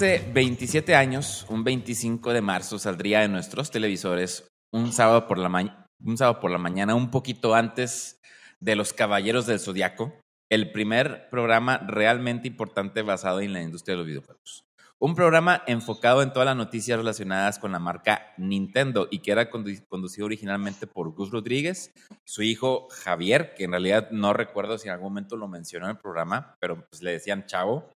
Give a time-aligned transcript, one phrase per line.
[0.00, 5.86] Hace 27 años, un 25 de marzo, saldría en nuestros televisores un sábado por la,
[6.02, 8.18] un sábado por la mañana, un poquito antes
[8.60, 10.14] de Los Caballeros del Zodiaco,
[10.50, 14.64] el primer programa realmente importante basado en la industria de los videojuegos.
[14.98, 19.50] Un programa enfocado en todas las noticias relacionadas con la marca Nintendo y que era
[19.50, 21.92] conducido originalmente por Gus Rodríguez,
[22.24, 25.90] su hijo Javier, que en realidad no recuerdo si en algún momento lo mencionó en
[25.90, 27.90] el programa, pero pues le decían chavo.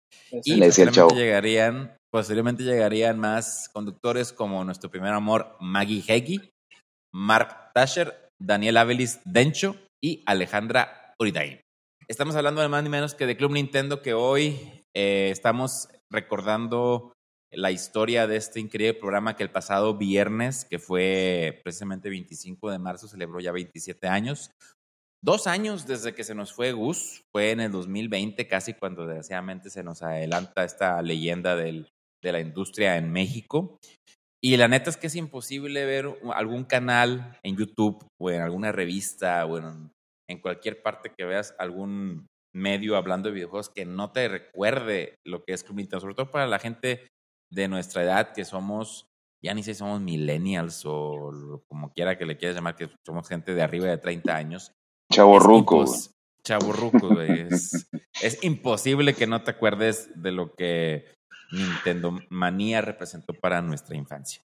[0.45, 6.51] Y le posteriormente llegarían, posteriormente llegarían más conductores como nuestro primer amor Maggie Heggie,
[7.13, 11.61] Mark Tasher, Daniel Avelis Dencho y Alejandra Uridain.
[12.09, 14.59] Estamos hablando de más ni menos que de Club Nintendo que hoy
[14.97, 17.13] eh, estamos recordando
[17.53, 22.79] la historia de este increíble programa que el pasado viernes, que fue precisamente 25 de
[22.79, 24.51] marzo, celebró ya 27 años.
[25.23, 29.69] Dos años desde que se nos fue Gus, fue en el 2020, casi cuando desgraciadamente
[29.69, 31.85] se nos adelanta esta leyenda de
[32.23, 33.79] la industria en México.
[34.43, 38.73] Y la neta es que es imposible ver algún canal en YouTube o en alguna
[38.73, 39.91] revista o en,
[40.31, 45.45] en cualquier parte que veas algún medio hablando de videojuegos que no te recuerde lo
[45.45, 47.07] que es Club Nintendo, sobre todo para la gente
[47.53, 49.07] de nuestra edad que somos,
[49.45, 53.29] ya ni sé si somos millennials o como quiera que le quieras llamar, que somos
[53.29, 54.73] gente de arriba de 30 años.
[55.13, 55.85] Chaborruco.
[56.45, 57.91] Chaborruco, es,
[58.23, 61.05] es imposible que no te acuerdes de lo que
[61.51, 64.41] Nintendo Manía representó para nuestra infancia.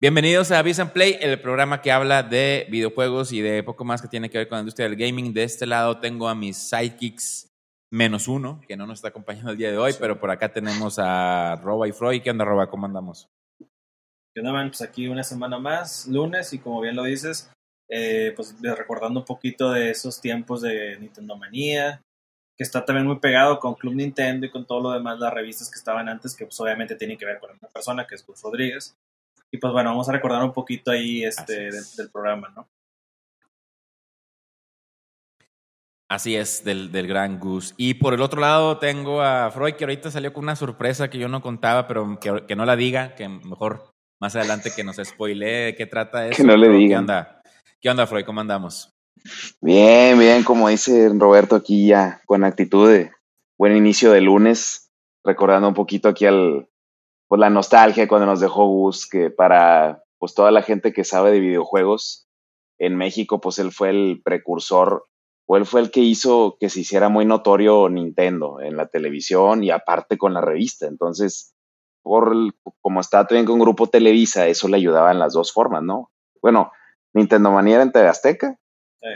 [0.00, 4.08] Bienvenidos a Vis Play, el programa que habla de videojuegos y de poco más que
[4.08, 5.32] tiene que ver con la industria del gaming.
[5.32, 7.48] De este lado tengo a mis sidekicks
[7.92, 10.98] menos uno, que no nos está acompañando el día de hoy, pero por acá tenemos
[10.98, 12.22] a Roba y Freud.
[12.22, 12.68] ¿Qué onda, Roba?
[12.68, 13.28] ¿Cómo andamos?
[14.34, 14.68] ¿Qué onda, man?
[14.68, 17.50] Pues aquí una semana más, lunes, y como bien lo dices,
[17.88, 22.02] eh, pues recordando un poquito de esos tiempos de Nintendo Manía,
[22.56, 25.70] que está también muy pegado con Club Nintendo y con todo lo demás, las revistas
[25.70, 28.42] que estaban antes, que pues obviamente tienen que ver con una persona, que es Gus
[28.42, 28.96] Rodríguez.
[29.50, 32.68] Y pues bueno, vamos a recordar un poquito ahí este del, programa, ¿no?
[36.08, 37.74] Así es, del, del gran Gus.
[37.76, 41.18] Y por el otro lado tengo a Freud, que ahorita salió con una sorpresa que
[41.18, 45.66] yo no contaba, pero que, no la diga, que mejor más adelante que nos spoilee
[45.66, 46.36] de qué trata eso.
[46.36, 46.88] Que no le diga.
[46.88, 47.35] ¿Qué onda?
[47.80, 48.24] ¿Qué onda, Freud?
[48.24, 48.94] ¿Cómo andamos?
[49.60, 53.10] Bien, bien, como dice Roberto aquí ya, con actitud de
[53.58, 54.90] buen inicio de lunes,
[55.22, 56.70] recordando un poquito aquí al,
[57.28, 61.30] pues la nostalgia cuando nos dejó Gus, que para pues toda la gente que sabe
[61.32, 62.26] de videojuegos
[62.78, 65.06] en México, pues él fue el precursor
[65.46, 69.62] o él fue el que hizo que se hiciera muy notorio Nintendo en la televisión
[69.62, 70.86] y aparte con la revista.
[70.86, 71.54] Entonces,
[72.02, 72.34] por
[72.80, 76.10] como está también con Grupo Televisa, eso le ayudaba en las dos formas, ¿no?
[76.40, 76.72] Bueno,
[77.16, 78.56] Nintendo Manía era en TV Azteca,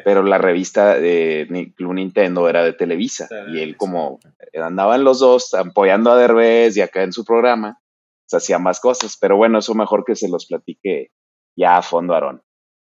[0.05, 3.29] pero la revista de Club Nintendo era de Televisa.
[3.49, 4.19] y él como
[4.55, 7.81] andaban los dos apoyando a Derbez y acá en su programa,
[8.27, 9.17] se hacían más cosas.
[9.21, 11.11] Pero bueno, eso mejor que se los platique
[11.57, 12.43] ya a fondo, Aarón.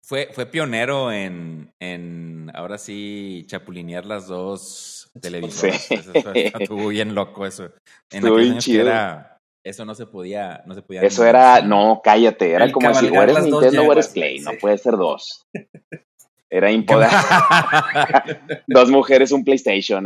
[0.03, 5.89] Fue, fue pionero en, en, ahora sí, chapulinear las dos televisoras.
[6.33, 7.65] estuvo bien loco eso.
[8.11, 8.81] En estuvo bien chido.
[8.81, 9.30] Era,
[9.63, 11.01] eso no se podía, no se podía.
[11.01, 14.77] Eso era, no, cállate, era como si o eres Nintendo o eres Play, no puede
[14.77, 15.43] ser dos.
[16.53, 17.09] Era impoder.
[18.67, 20.03] dos mujeres, un PlayStation.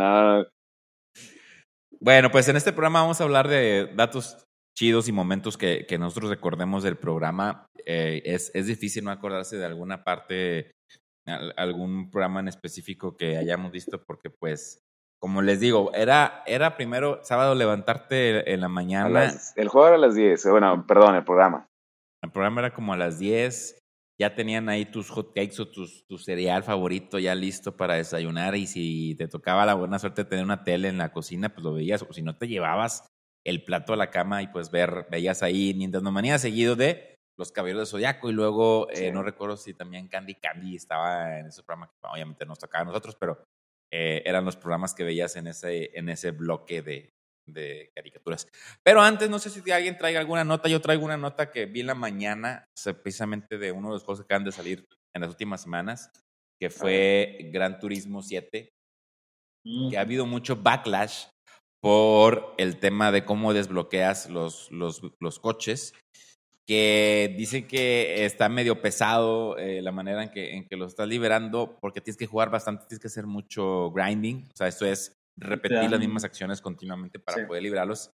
[2.00, 4.46] Bueno, pues en este programa vamos a hablar de datos
[4.78, 7.66] chidos y momentos que, que nosotros recordemos del programa.
[7.84, 10.72] Eh, es, es difícil no acordarse de alguna parte,
[11.26, 14.85] algún programa en específico que hayamos visto, porque pues,
[15.26, 19.34] como les digo, era, era primero sábado levantarte en la mañana.
[19.56, 21.68] el juego era a las 10, bueno, perdón, el programa.
[22.24, 23.80] El programa era como a las 10
[24.22, 28.68] ya tenían ahí tus hotcakes o tus, tu cereal favorito ya listo para desayunar y
[28.68, 31.74] si te tocaba la buena suerte de tener una tele en la cocina, pues lo
[31.74, 33.08] veías o si no te llevabas
[33.44, 37.52] el plato a la cama y pues ver, veías ahí Nintendo Manía seguido de Los
[37.52, 41.64] Caballeros de Zodiaco y luego, eh, no recuerdo si también Candy Candy estaba en ese
[41.64, 43.44] programa que obviamente nos tocaba a nosotros, pero
[43.92, 47.14] eh, eran los programas que veías en ese, en ese bloque de,
[47.48, 48.48] de caricaturas.
[48.84, 50.70] Pero antes, no sé si alguien traiga alguna nota.
[50.70, 52.66] Yo traigo una nota que vi en la mañana,
[53.04, 56.12] precisamente de uno de los juegos que acaban de salir en las últimas semanas,
[56.60, 58.70] que fue Gran Turismo 7,
[59.90, 61.26] que ha habido mucho backlash
[61.82, 65.94] por el tema de cómo desbloqueas los, los, los coches,
[66.68, 71.08] que dicen que está medio pesado eh, la manera en que, en que lo estás
[71.08, 75.16] liberando, porque tienes que jugar bastante, tienes que hacer mucho grinding, o sea, esto es
[75.38, 78.10] repetir las mismas acciones continuamente para poder librarlos.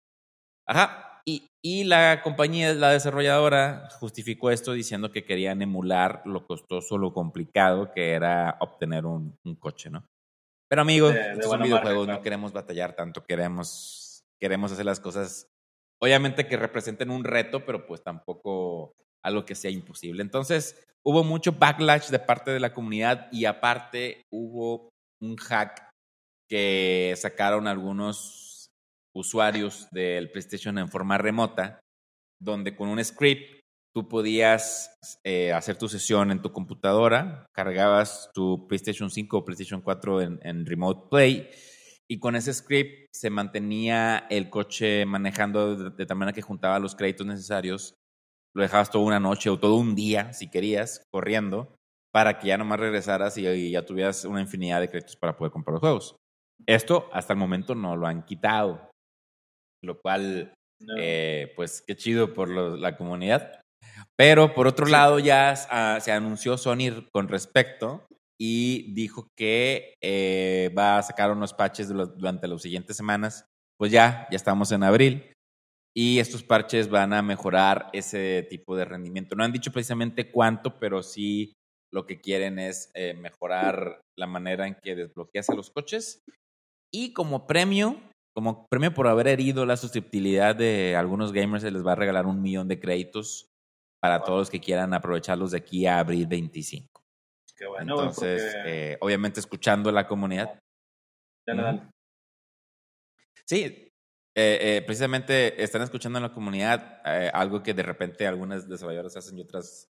[0.67, 6.97] Ajá, y, y, la compañía, la desarrolladora, justificó esto diciendo que querían emular lo costoso,
[6.97, 10.05] lo complicado que era obtener un, un coche, ¿no?
[10.67, 15.50] Pero amigos, de, son videojuegos, no queremos batallar tanto, queremos, queremos hacer las cosas
[16.01, 18.93] obviamente que representen un reto, pero pues tampoco
[19.23, 20.21] algo que sea imposible.
[20.21, 24.89] Entonces, hubo mucho backlash de parte de la comunidad y aparte hubo
[25.21, 25.89] un hack
[26.49, 28.67] que sacaron algunos
[29.15, 31.79] usuarios del PlayStation en forma remota,
[32.41, 33.61] donde con un script
[33.93, 39.81] tú podías eh, hacer tu sesión en tu computadora, cargabas tu PlayStation 5 o PlayStation
[39.81, 41.49] 4 en, en, Remote Play
[42.11, 46.77] y con ese script se mantenía el coche manejando de, de tal manera que juntaba
[46.77, 47.95] los créditos necesarios.
[48.53, 51.73] Lo dejabas toda una noche o todo un día, si querías, corriendo,
[52.13, 55.53] para que ya nomás regresaras y, y ya tuvieras una infinidad de créditos para poder
[55.53, 56.15] comprar los juegos.
[56.65, 58.89] Esto hasta el momento no lo han quitado,
[59.81, 60.95] lo cual, no.
[60.97, 63.61] eh, pues qué chido por lo, la comunidad.
[64.17, 64.91] Pero por otro sí.
[64.91, 68.05] lado ya uh, se anunció Sony con respecto
[68.43, 73.45] y dijo que eh, va a sacar unos patches durante las siguientes semanas.
[73.77, 75.31] Pues ya, ya estamos en abril
[75.95, 79.35] y estos parches van a mejorar ese tipo de rendimiento.
[79.35, 81.53] No han dicho precisamente cuánto, pero sí
[81.93, 86.23] lo que quieren es eh, mejorar la manera en que desbloqueas a los coches.
[86.91, 88.01] Y como premio,
[88.35, 92.25] como premio por haber herido la susceptibilidad de algunos gamers, se les va a regalar
[92.25, 93.51] un millón de créditos
[94.01, 96.90] para todos los que quieran aprovecharlos de aquí a abril 25.
[97.61, 98.93] Qué bueno, Entonces, porque...
[98.93, 100.59] eh, obviamente escuchando la comunidad.
[101.45, 101.81] Dale, dale.
[103.45, 103.91] Sí,
[104.35, 109.15] eh, eh, precisamente están escuchando en la comunidad eh, algo que de repente algunas desarrolladoras
[109.15, 109.91] hacen y otras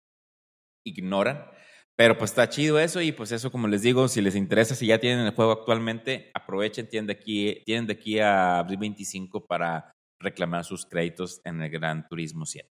[0.85, 1.49] ignoran.
[1.95, 4.87] Pero pues está chido eso y pues eso como les digo, si les interesa, si
[4.87, 9.45] ya tienen el juego actualmente, aprovechen, tienen de aquí, tienen de aquí a abril 25
[9.45, 12.69] para reclamar sus créditos en el Gran Turismo 7.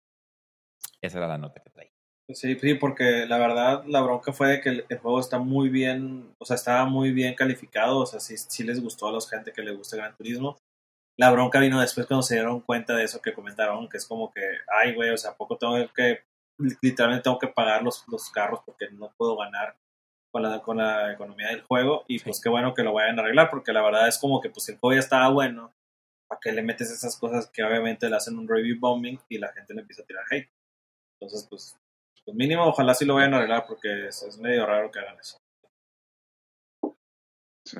[0.99, 1.88] Esa era la nota que traía.
[2.33, 5.69] Sí, sí, porque la verdad la bronca fue de que el, el, juego está muy
[5.69, 9.19] bien, o sea, estaba muy bien calificado, o sea, sí, sí les gustó a la
[9.21, 10.57] gente que le gusta Gran Turismo.
[11.17, 14.31] La bronca vino después cuando se dieron cuenta de eso que comentaron, que es como
[14.31, 14.41] que,
[14.81, 16.23] ay, güey, o sea, poco tengo que,
[16.81, 19.75] literalmente tengo que pagar los, los carros porque no puedo ganar
[20.31, 22.25] con la, con la economía del juego y sí.
[22.25, 24.69] pues qué bueno que lo vayan a arreglar porque la verdad es como que pues
[24.69, 25.73] el juego ya estaba bueno,
[26.27, 29.51] ¿para qué le metes esas cosas que obviamente le hacen un review bombing y la
[29.51, 30.49] gente le empieza a tirar hate?
[31.19, 31.77] Entonces, pues,
[32.29, 35.17] pues mínimo, ojalá sí lo vayan a arreglar porque es, es medio raro que hagan
[35.19, 35.37] eso.
[37.65, 37.77] Sí.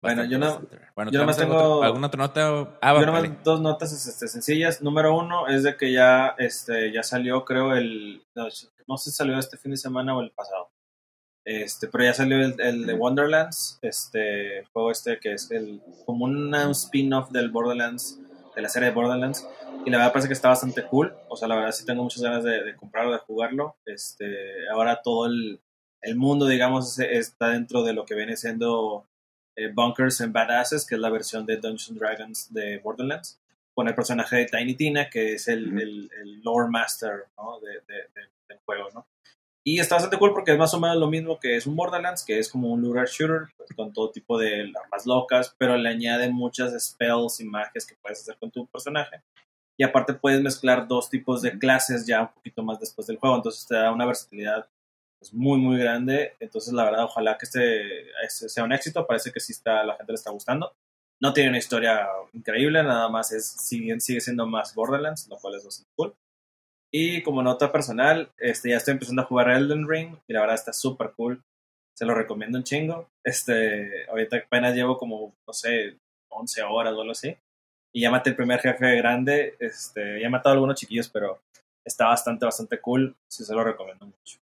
[0.00, 0.62] Bueno, yo no,
[0.94, 2.78] bueno, yo nomás tengo alguna otra nota.
[2.80, 4.80] Ah, yo nomás dos notas este, sencillas.
[4.80, 8.44] Número uno es de que ya, este, ya salió, creo el, no,
[8.86, 10.70] no sé si salió este fin de semana o el pasado.
[11.44, 15.82] Este, pero ya salió el, el de Wonderlands, este el juego este que es el
[16.06, 18.20] como una, un spin-off del Borderlands,
[18.58, 19.46] de la serie de Borderlands
[19.86, 21.16] y la verdad parece que está bastante cool.
[21.28, 23.76] O sea, la verdad sí tengo muchas ganas de, de comprarlo, de jugarlo.
[23.86, 25.60] Este, ahora todo el,
[26.02, 29.06] el mundo, digamos, está dentro de lo que viene siendo
[29.54, 33.40] eh, Bunkers and Badasses, que es la versión de Dungeons Dragons de Borderlands,
[33.72, 35.78] con el personaje de Tiny Tina, que es el, mm.
[35.78, 37.60] el, el lore master ¿no?
[37.60, 38.08] de, de,
[38.48, 39.06] del juego, ¿no?
[39.64, 42.24] Y está bastante cool porque es más o menos lo mismo que es un Borderlands,
[42.24, 45.88] que es como un looter shooter, pues, con todo tipo de armas locas, pero le
[45.88, 49.22] añade muchas spells y magias que puedes hacer con tu personaje.
[49.76, 53.36] Y aparte puedes mezclar dos tipos de clases ya un poquito más después del juego,
[53.36, 54.68] entonces te da una versatilidad
[55.18, 59.32] pues, muy muy grande, entonces la verdad ojalá que este, este, sea un éxito, parece
[59.32, 60.72] que sí está, la gente le está gustando,
[61.20, 65.36] no tiene una historia increíble, nada más es, si bien sigue siendo más Borderlands, lo
[65.36, 66.14] cual es bastante cool.
[66.90, 70.54] Y como nota personal, este, ya estoy empezando a jugar Elden Ring y la verdad
[70.54, 71.42] está súper cool.
[71.94, 73.10] Se lo recomiendo un chingo.
[73.24, 75.98] Este, ahorita apenas llevo como, no sé,
[76.30, 77.36] 11 horas o algo así
[77.92, 79.56] y ya maté el primer jefe grande.
[79.58, 81.42] Este, ya he matado a algunos chiquillos, pero
[81.84, 83.16] está bastante, bastante cool.
[83.28, 84.38] Sí, se lo recomiendo mucho.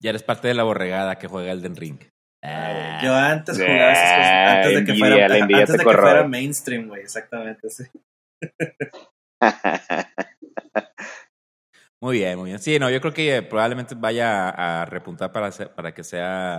[0.00, 1.98] Ya eres parte de la borregada que juega Elden Ring.
[2.42, 6.88] Ah, yo antes jugaba esas cosas antes de que fuera, antes de que fuera mainstream,
[6.88, 7.84] güey, exactamente, sí.
[12.00, 12.58] muy bien, muy bien.
[12.58, 16.58] Sí, no, yo creo que probablemente vaya a repuntar para, para que sea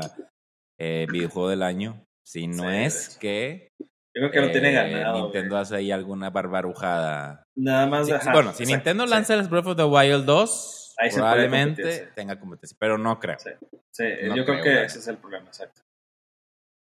[0.80, 2.04] eh, videojuego del año.
[2.25, 5.18] Si no sí, es que yo creo que lo tiene ganado.
[5.18, 5.62] Eh, Nintendo güey.
[5.62, 7.44] hace ahí alguna barbarujada.
[7.56, 8.08] Nada más.
[8.08, 11.82] Sí, ajá, bueno, si exacto, Nintendo lanza el Breath of the Wild 2, Ahí probablemente
[11.84, 13.38] competir, tenga competencia, pero no creo.
[13.38, 13.50] Sí,
[13.92, 15.82] sí, No yo creo creo, que ese es el problema, exacto.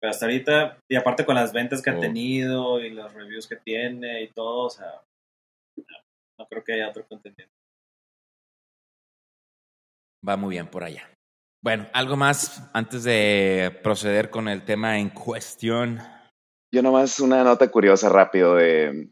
[0.00, 2.00] Pero hasta ahorita, y aparte con las ventas que ha Oh.
[2.00, 5.02] tenido y los reviews que tiene y todo, o sea,
[6.38, 7.54] no, creo que haya otro contendiente.
[10.26, 11.08] Va muy bien por allá.
[11.62, 15.98] Bueno, algo más antes de proceder con el tema en cuestión.
[16.72, 19.08] Yo nomás una nota curiosa rápido de,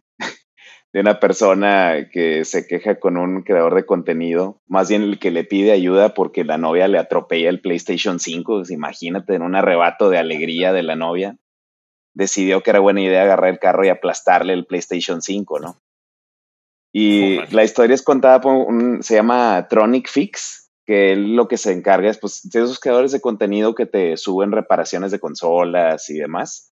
[0.92, 5.30] de una persona que se queja con un creador de contenido, más bien el que
[5.30, 9.54] le pide ayuda porque la novia le atropella el PlayStation 5, pues imagínate en un
[9.54, 11.38] arrebato de alegría de la novia.
[12.14, 15.78] decidió que era buena idea agarrar el carro y aplastarle el PlayStation 5, ¿no?
[16.92, 21.72] Y la historia es contada por un, se llama Tronic Fix, que lo que se
[21.72, 26.18] encarga es pues de esos creadores de contenido que te suben reparaciones de consolas y
[26.18, 26.72] demás.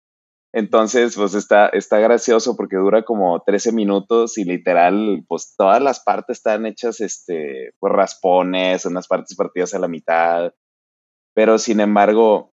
[0.53, 5.99] Entonces, pues está, está gracioso porque dura como 13 minutos y literal, pues todas las
[5.99, 10.53] partes están hechas, este, por pues, raspones, unas partes partidas a la mitad.
[11.35, 12.54] Pero sin embargo,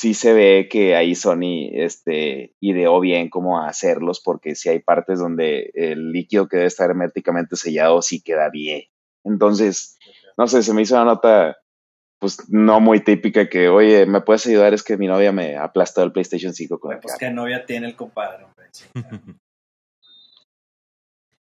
[0.00, 5.18] sí se ve que ahí Sony, este, ideó bien cómo hacerlos porque si hay partes
[5.18, 8.84] donde el líquido que debe estar herméticamente sellado sí queda bien.
[9.24, 9.98] Entonces,
[10.38, 11.58] no sé, se me hizo una nota
[12.18, 14.72] pues no muy típica que, oye, ¿me puedes ayudar?
[14.72, 17.96] Es que mi novia me aplastó el PlayStation 5 con Pues que novia tiene el
[17.96, 18.46] compadre,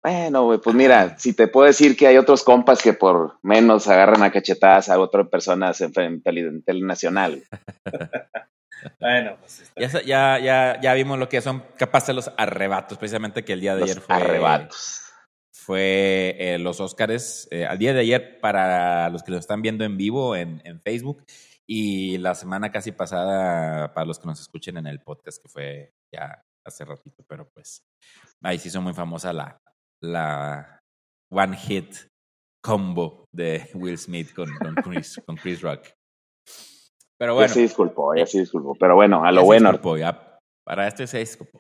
[0.02, 3.90] Bueno, güey, pues mira, si te puedo decir que hay otros compas que por menos
[3.90, 7.44] agarran a cachetadas a otras personas en, en, tele, nacional.
[9.00, 13.54] bueno, pues ya, ya, ya, ya, vimos lo que son capaces los arrebatos, precisamente que
[13.54, 14.16] el día de ayer fue.
[14.16, 15.10] Arrebatos
[15.70, 19.84] fue eh, los Óscares eh, al día de ayer para los que lo están viendo
[19.84, 21.24] en vivo en, Facebook
[21.68, 25.94] y la semana casi pasada para los que nos escuchen en el podcast que fue
[26.12, 27.84] ya hace ratito, pero pues
[28.42, 29.62] ahí sí son muy famosa la,
[30.02, 30.80] la
[31.32, 31.94] One Hit
[32.64, 35.88] combo de Will Smith con, con, Chris, con Chris Rock.
[37.20, 37.50] Pero bueno.
[37.50, 38.76] Ya se disculpó, ya se disculpó.
[38.80, 39.78] Pero bueno, a lo bueno.
[39.98, 41.60] ya, para este se disculpó.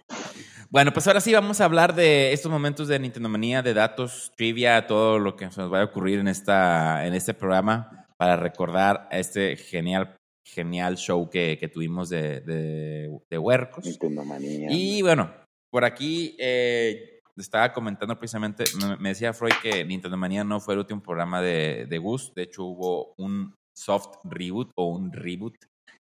[0.69, 4.31] Bueno, pues ahora sí vamos a hablar de estos momentos de Nintendo Manía, de datos,
[4.37, 9.09] trivia, todo lo que nos vaya a ocurrir en, esta, en este programa para recordar
[9.11, 13.83] este genial, genial show que, que tuvimos de, de, de Huercos.
[13.83, 14.67] Nintendo Manía.
[14.69, 15.33] Y bueno,
[15.71, 18.63] por aquí eh, estaba comentando precisamente,
[18.99, 22.43] me, decía Freud que Nintendo Manía no fue el último programa de, de Gus, de
[22.43, 25.55] hecho hubo un soft reboot o un reboot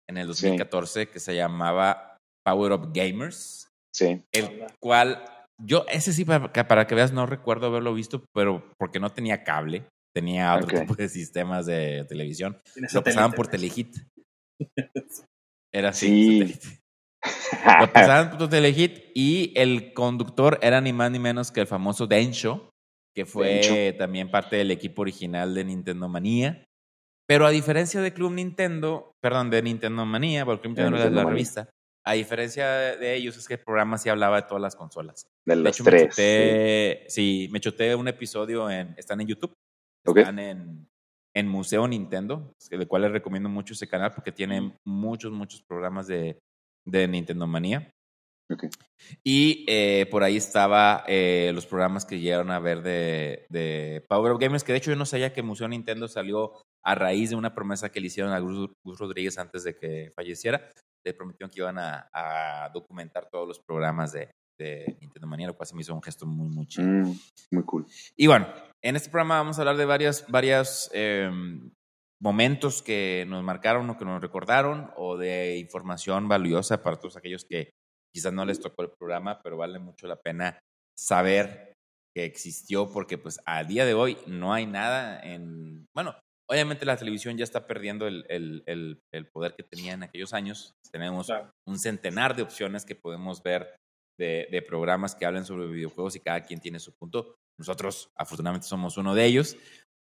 [0.10, 4.22] en el 2014 que se llamaba Power Up Gamers Sí.
[4.34, 5.24] El cual,
[5.58, 9.46] yo, ese sí, para, para, que veas, no recuerdo haberlo visto, pero porque no tenía
[9.46, 12.60] cable, tenía otro tipo de sistemas de televisión.
[12.94, 13.96] Lo pasaban por Telehit.
[15.74, 16.60] Era así.
[17.80, 22.06] Lo pasaban por Telehit y el conductor era ni más ni menos que el famoso
[22.06, 22.70] Densho,
[23.16, 26.65] que fue también parte del equipo original de Nintendo Manía.
[27.28, 31.26] Pero a diferencia de Club Nintendo, perdón, de Nintendo Manía, porque Club Nintendo era la
[31.26, 31.70] revista,
[32.06, 35.28] a diferencia de ellos, es que el programa sí hablaba de todas las consolas.
[35.44, 36.16] De los tres.
[36.18, 37.50] Me sí.
[37.52, 38.94] me choté un episodio en.
[38.96, 39.54] Están en YouTube.
[40.06, 40.88] Están en,
[41.34, 46.06] en Museo Nintendo, del cual les recomiendo mucho ese canal porque tiene muchos, muchos programas
[46.06, 46.38] de,
[46.86, 47.92] de Nintendo Manía.
[48.54, 48.70] Okay.
[49.24, 54.32] Y eh, por ahí estaba eh, los programas que llegaron a ver de, de Power
[54.32, 57.36] of Gamers, que de hecho yo no sabía que Museo Nintendo salió a raíz de
[57.36, 60.70] una promesa que le hicieron a Gus Rodríguez antes de que falleciera
[61.06, 64.30] le prometieron que iban a, documentar todos los programas de,
[65.00, 66.88] Nintendo Manía, lo cual se me hizo un gesto muy, muy chido.
[66.88, 67.20] Mm,
[67.52, 67.86] muy cool.
[68.16, 68.48] Y bueno,
[68.82, 71.72] en este programa vamos a hablar de varias, varias em,
[72.22, 77.46] momentos que nos marcaron o que nos recordaron o de información valiosa para todos aquellos
[77.46, 77.70] que
[78.14, 80.58] quizás no les tocó el programa, pero vale mucho la pena
[80.98, 81.74] saber
[82.16, 86.16] que existió porque pues a día de hoy no hay nada en, bueno,
[86.50, 90.74] Obviamente la televisión ya está perdiendo el, el, el, poder que tenía en aquellos años.
[90.92, 91.32] Tenemos
[91.68, 93.76] un centenar de opciones que podemos ver
[94.20, 97.36] de, de, programas que hablan sobre videojuegos y cada quien tiene su punto.
[97.60, 99.58] Nosotros afortunadamente somos uno de ellos,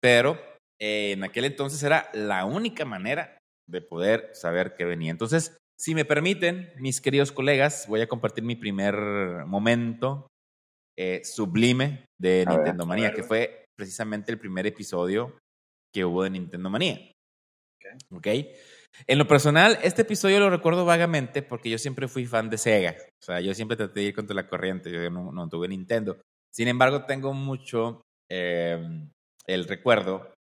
[0.00, 0.38] pero
[0.80, 5.10] eh, en aquel entonces era la única manera de poder saber qué venía.
[5.10, 8.96] Entonces, si me permiten, mis queridos colegas, voy a compartir mi primer
[9.46, 10.28] momento
[10.96, 15.38] eh, sublime de Nintendo Manía, que fue precisamente el primer episodio
[15.92, 17.12] que hubo de Nintendo Manía.
[18.10, 18.26] ok.
[19.06, 22.96] En lo personal, este episodio lo recuerdo vagamente porque yo siempre fui fan de Sega.
[23.20, 24.90] O sea, yo siempre traté de ir contra la corriente.
[24.90, 26.20] Yo no, tuve Nintendo.
[26.52, 29.10] Sin embargo, tengo mucho em,
[29.46, 30.34] el recuerdo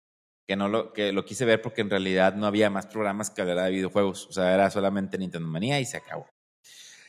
[0.49, 3.41] que no lo, que lo quise ver porque en realidad no había más programas que
[3.41, 4.27] hablar de videojuegos.
[4.27, 6.29] O sea, era solamente Nintendo Manía y se acabó.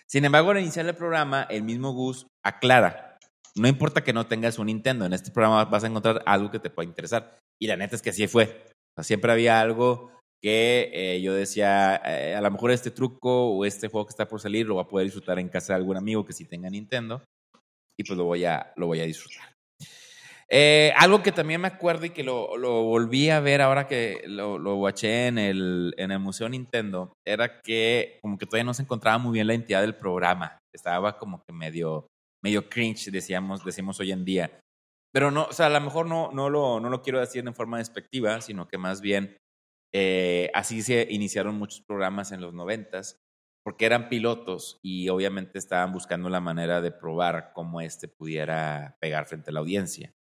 [0.07, 3.17] Sin embargo, al iniciar el programa, el mismo Gus aclara.
[3.55, 6.60] No importa que no tengas un Nintendo, en este programa vas a encontrar algo que
[6.60, 7.40] te pueda interesar.
[7.62, 8.65] Y la neta es que así fue.
[9.01, 13.88] siempre había algo que eh, yo decía, eh, a lo mejor este truco o este
[13.88, 16.25] juego que está por salir lo va a poder disfrutar en casa de algún amigo
[16.25, 17.24] que sí tenga Nintendo
[18.00, 19.51] y pues lo voy a, lo voy a disfrutar.
[20.50, 24.58] Eh, algo que también me acuerdo y que lo, volví a ver ahora que lo,
[24.58, 28.82] lo watché en el, en el Museo Nintendo, era que como que todavía no se
[28.82, 30.58] encontraba muy bien la entidad del programa.
[30.75, 32.08] Estaba como que medio,
[32.44, 34.60] medio cringe, decíamos, decimos hoy en día.
[35.13, 37.53] Pero no, o sea, a lo mejor no, no, lo, no lo quiero decir en
[37.53, 39.38] forma despectiva, sino que más bien
[39.94, 43.18] eh, así se iniciaron muchos programas en los noventas.
[43.63, 49.27] porque eran pilotos y obviamente estaban buscando la manera de probar cómo este pudiera pegar
[49.27, 50.13] frente a la audiencia.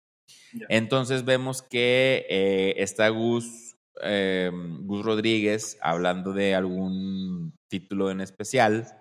[0.68, 4.50] Entonces vemos que eh, está Gus, eh,
[4.82, 9.00] Gus Rodríguez hablando de algún título en especial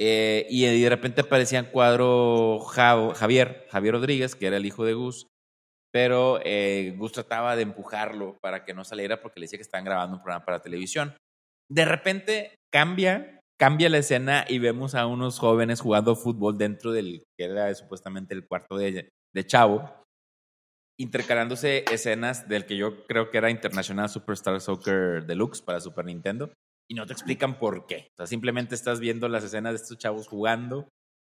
[0.00, 4.94] eh, y de repente aparecía en cuadro Javier, Javier Rodríguez, que era el hijo de
[4.94, 5.26] Gus,
[5.92, 6.40] pero
[6.96, 10.22] Gus trataba de empujarlo para que no saliera porque le decía que estaban grabando un
[10.22, 11.16] programa para televisión.
[11.70, 17.24] De repente cambia cambia la escena y vemos a unos jóvenes jugando fútbol dentro del
[17.38, 20.02] que era supuestamente el cuarto de, de Chavo,
[20.98, 26.52] intercalándose escenas del que yo creo que era International Superstar Soccer Deluxe para Super Nintendo
[26.90, 28.08] y no te explican por qué.
[28.12, 30.88] O sea, simplemente estás viendo las escenas de estos chavos jugando.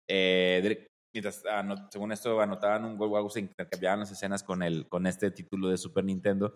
[0.09, 1.43] Eh, mientras,
[1.91, 5.79] según esto, anotaban un gol se intercambiaban las escenas con, el, con este título de
[5.79, 6.55] Super Nintendo.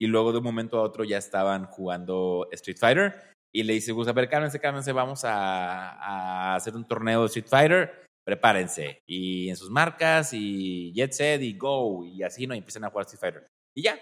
[0.00, 3.92] Y luego de un momento a otro ya estaban jugando Street Fighter y le dice,
[3.92, 9.00] Gus, a ver, cálmense, cálmense, vamos a, a, hacer un torneo de Street Fighter, prepárense.
[9.06, 12.54] Y en sus marcas, y Jet Set, y Go, y así, ¿no?
[12.54, 13.46] Y empiezan a jugar Street Fighter.
[13.76, 13.98] Y ya.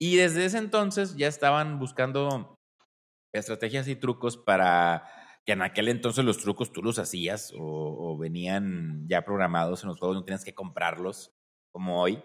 [0.00, 2.57] Y desde ese entonces ya estaban buscando
[3.34, 5.04] estrategias y trucos para
[5.46, 9.88] que en aquel entonces los trucos tú los hacías o, o venían ya programados en
[9.88, 11.30] los juegos, no tienes que comprarlos
[11.72, 12.22] como hoy.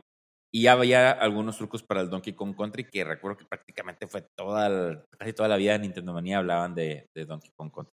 [0.55, 5.03] Y había algunos trucos para el Donkey Kong Country que recuerdo que prácticamente fue toda,
[5.17, 7.93] casi toda la vida de Nintendo Manía hablaban de, de, Donkey Kong Country.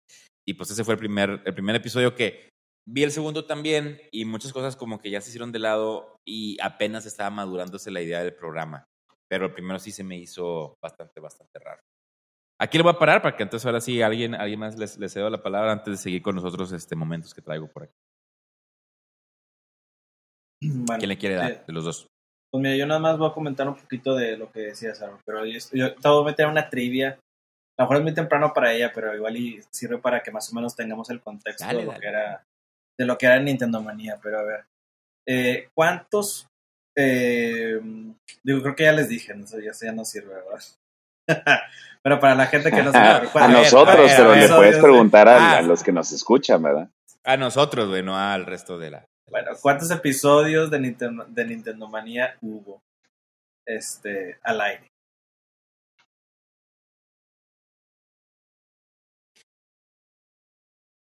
[0.48, 2.48] Y pues ese fue el primer, el primer episodio que
[2.88, 6.56] vi el segundo también y muchas cosas como que ya se hicieron de lado y
[6.62, 8.86] apenas estaba madurándose la idea del programa.
[9.28, 11.82] Pero el primero sí se me hizo bastante, bastante raro.
[12.58, 15.12] Aquí lo voy a parar para que entonces ahora sí alguien, alguien más les, les
[15.12, 17.94] cedo la palabra antes de seguir con los otros este, momentos que traigo por aquí.
[20.60, 22.06] ¿Quién le quiere dar eh, de los dos?
[22.50, 25.20] Pues mira, yo nada más voy a comentar un poquito de lo que decía Saro,
[25.26, 27.18] pero yo, yo te voy a meter una trivia.
[27.78, 30.50] A lo mejor es muy temprano para ella, pero igual y sirve para que más
[30.50, 32.00] o menos tengamos el contexto Dale, de, lo dale.
[32.00, 32.46] que era,
[32.98, 34.18] de lo que era Nintendo Manía.
[34.22, 34.64] Pero a ver,
[35.28, 36.48] eh, ¿cuántos?
[36.96, 37.78] eh,
[38.42, 40.60] digo, creo que ya les dije, no sé, ya, ya no sirve, ¿verdad?
[42.02, 44.50] pero para la gente que no se A, a nosotros, a ver, pero a ver,
[44.50, 45.58] le puedes preguntar a, Ah.
[45.58, 46.88] a los que nos escuchan, ¿verdad?
[47.24, 49.04] A nosotros, güey, no al resto de la.
[49.28, 52.80] Bueno, ¿cuántos episodios de Nintendo, de Nintendo Manía hubo
[53.66, 54.88] este, al aire?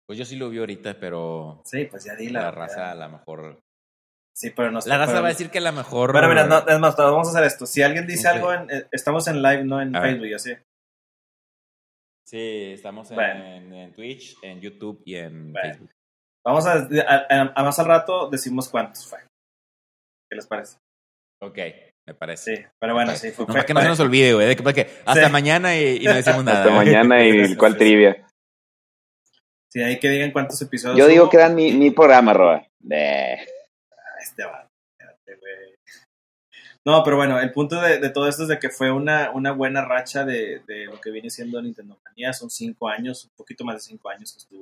[0.06, 2.94] Pues yo sí lo vi ahorita, pero Sí, pues ya di la, la, raza a
[2.94, 3.60] lo mejor.
[4.36, 6.12] Sí, pero no La raza pero- va a decir que la mejor.
[6.12, 7.64] Bueno, mira, no, es más, vamos a hacer esto.
[7.64, 10.10] Si alguien dice algo, en, eh, estamos en live, no en A ver.
[10.18, 10.52] Facebook, así.
[12.26, 13.44] Sí, estamos en, Bueno.
[13.76, 15.68] en Twitch, en YouTube y en Bueno.
[15.68, 15.90] Facebook.
[16.44, 19.20] Vamos a, a, a- a más al rato decimos cuántos fue.
[20.30, 20.76] ¿Qué les parece?
[21.40, 21.58] Ok,
[22.06, 22.56] me parece.
[22.56, 23.44] Sí, pero bueno, sí, fue.
[23.44, 24.48] No, fue- para que no se nos olvide, güey.
[24.48, 25.32] de que- que hasta Sí.
[25.32, 26.60] mañana y, y no decimos nada.
[26.62, 28.26] Hasta mañana y cuál trivia.
[29.72, 30.98] Sí, ahí que digan cuántos episodios.
[30.98, 31.30] Yo digo hubo.
[31.30, 32.66] que eran mi, mi programa, Roa.
[32.90, 33.46] Eh,
[34.36, 35.76] Este.
[36.84, 40.24] No, pero bueno, el punto de, todo esto es de que fue una, buena racha
[40.24, 42.32] de, lo que viene siendo Nintendo Manía.
[42.32, 44.56] Son cinco años, un poquito más de cinco años que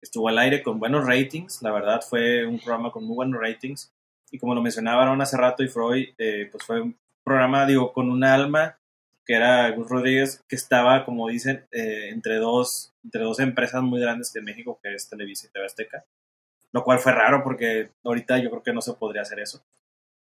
[0.00, 1.60] estuvo, al aire con buenos ratings.
[1.62, 3.92] La verdad, fue un programa con muy buenos ratings.
[4.30, 8.10] Y como lo mencionaban hace rato y Freud, eh, pues fue un programa, digo, con
[8.10, 8.78] un alma
[9.26, 14.00] que era Gus Rodríguez, que estaba, como dicen, eh, entre, dos, entre dos empresas muy
[14.00, 16.04] grandes de México, que es Televisa y TV Azteca.
[16.72, 19.62] Lo cual fue raro porque ahorita yo creo que no se podría hacer eso.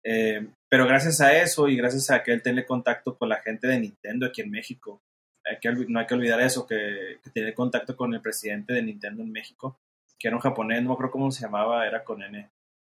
[0.03, 3.67] Eh, pero gracias a eso y gracias a que él tiene contacto con la gente
[3.67, 5.01] de Nintendo aquí en México,
[5.45, 8.81] hay que, no hay que olvidar eso, que, que tiene contacto con el presidente de
[8.81, 9.79] Nintendo en México,
[10.19, 12.49] que era un japonés, no me acuerdo cómo se llamaba, era con N,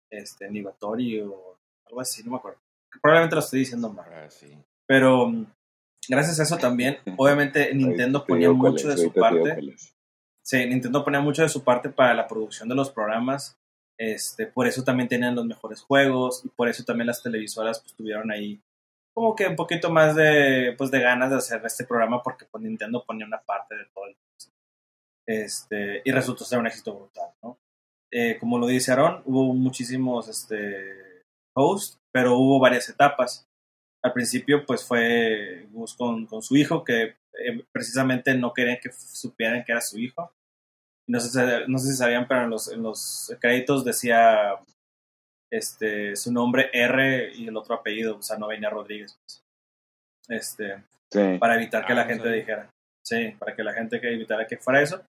[0.09, 2.59] este, Nibatori o algo así, no me acuerdo.
[3.01, 4.05] Probablemente lo estoy diciendo mal.
[4.13, 4.57] Ah, sí.
[4.85, 5.45] Pero mm,
[6.09, 9.75] gracias a eso también, obviamente Nintendo ponía mucho de su parte.
[10.45, 13.57] Sí, Nintendo ponía mucho de su parte para la producción de los programas.
[13.97, 17.93] Este, por eso también tenían los mejores juegos y por eso también las televisoras pues
[17.93, 18.59] tuvieron ahí
[19.13, 22.63] como que un poquito más de pues de ganas de hacer este programa porque pues
[22.63, 24.15] Nintendo ponía una parte de todo el
[25.27, 27.57] este y resultó ser un éxito brutal, ¿no?
[28.11, 31.23] Eh, como lo dice Aaron, hubo muchísimos este
[31.55, 33.47] hosts, pero hubo varias etapas.
[34.03, 38.91] Al principio pues fue Gus con, con su hijo que eh, precisamente no querían que
[38.91, 40.31] supieran que era su hijo.
[41.07, 44.55] No sé, si- no sé si sabían, pero en los, en los créditos decía
[45.51, 49.17] este, su nombre R y el otro apellido, o sea, no venía Rodríguez.
[49.25, 49.43] pues.
[50.29, 51.37] Este, Sí.
[51.39, 52.69] para evitar que Ah, la gente dijera.
[53.05, 55.03] Sí, para que la gente que evitara que fuera eso.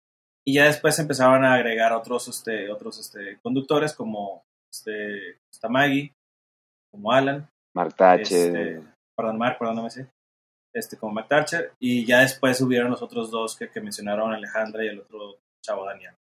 [0.43, 6.11] Y ya después empezaban a agregar otros, este, otros este, conductores como este, está Maggie,
[6.91, 8.55] como Alan, Mark Thatcher.
[8.55, 8.81] este,
[9.15, 10.01] perdón, Mark, perdóname, sí.
[10.73, 14.85] Este, como Mark Thatcher, y ya después subieron los otros dos que, que mencionaron, Alejandra
[14.85, 16.15] y el otro chavo Daniel.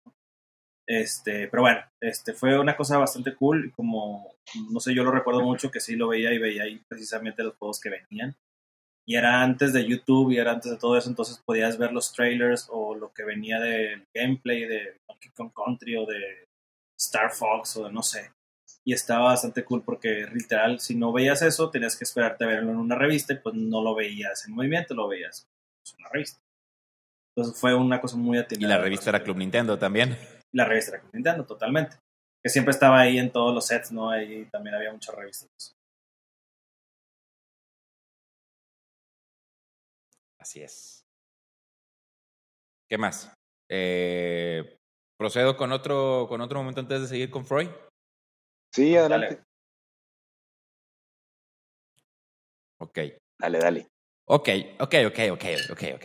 [0.90, 3.72] Este, pero bueno, este, fue una cosa bastante cool.
[3.76, 4.34] Como,
[4.72, 7.54] no sé, yo lo recuerdo mucho que sí lo veía y veía ahí precisamente los
[7.56, 8.34] juegos que venían.
[9.06, 12.12] Y era antes de YouTube y era antes de todo eso, entonces podías ver los
[12.12, 16.48] trailers o lo que venía del gameplay de Donkey Kong Country o de
[16.98, 18.32] Star Fox o de no sé.
[18.84, 22.70] Y estaba bastante cool porque literal, si no veías eso, tenías que esperarte a verlo
[22.70, 25.46] en una revista y pues no lo veías en movimiento, lo veías
[25.86, 26.40] en una revista.
[27.34, 28.74] Entonces fue una cosa muy atinada.
[28.74, 30.16] Y la revista era Club Nintendo también.
[30.52, 31.96] La revista era Club Nintendo, totalmente.
[32.42, 34.10] Que siempre estaba ahí en todos los sets, ¿no?
[34.10, 35.74] Ahí también había muchas revistas.
[40.38, 41.04] Así es.
[42.88, 43.32] ¿Qué más?
[43.70, 44.78] Eh,
[45.16, 47.68] ¿Procedo con otro, con otro momento antes de seguir con Freud?
[48.72, 49.26] Sí, adelante.
[49.26, 49.44] Dale.
[52.78, 52.98] Ok.
[53.38, 53.86] Dale, dale.
[54.26, 56.04] Ok, ok, ok, ok, ok, ok.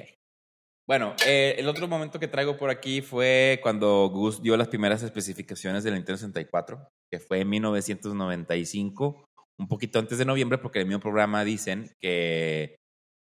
[0.88, 5.01] Bueno, eh, el otro momento que traigo por aquí fue cuando Gus dio las primeras
[5.04, 9.25] especificaciones del Nintendo 64, que fue en 1995,
[9.60, 12.75] un poquito antes de noviembre, porque en el mismo programa dicen que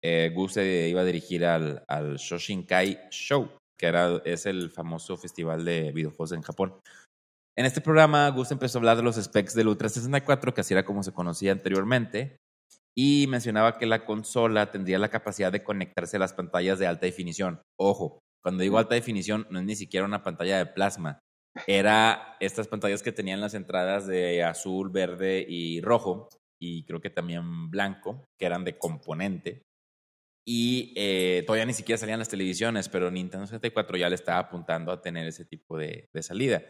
[0.02, 5.16] eh, Gus se iba a dirigir al, al Shoshinkai Show, que era, es el famoso
[5.16, 6.78] festival de videojuegos en Japón.
[7.58, 10.74] En este programa, Gus empezó a hablar de los specs del Ultra 64, que así
[10.74, 12.36] era como se conocía anteriormente,
[12.94, 17.06] y mencionaba que la consola tendría la capacidad de conectarse a las pantallas de alta
[17.06, 17.62] definición.
[17.78, 21.20] Ojo, cuando digo alta definición, no es ni siquiera una pantalla de plasma.
[21.66, 26.28] Era estas pantallas que tenían las entradas de azul, verde y rojo,
[26.60, 29.62] y creo que también blanco, que eran de componente.
[30.46, 34.92] Y eh, todavía ni siquiera salían las televisiones, pero Nintendo 64 ya le estaba apuntando
[34.92, 36.62] a tener ese tipo de, de salida.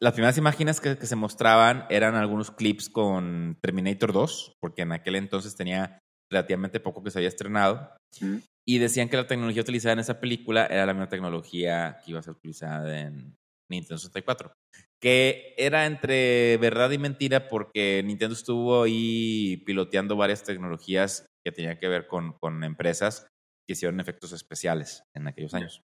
[0.00, 4.92] Las primeras imágenes que, que, se mostraban eran algunos clips con Terminator 2, porque en
[4.92, 5.98] aquel entonces tenía
[6.30, 7.96] relativamente poco que se había estrenado.
[8.20, 8.36] Mm.
[8.66, 12.20] Y decían que la tecnología utilizada en esa película era la misma tecnología que iba
[12.20, 13.34] a ser utilizada en
[13.70, 14.52] Nintendo 64.
[15.00, 21.78] Que era entre verdad y mentira porque Nintendo estuvo ahí piloteando varias tecnologías que tenían
[21.78, 23.26] que ver con, con empresas
[23.66, 25.82] que hicieron efectos especiales en aquellos años.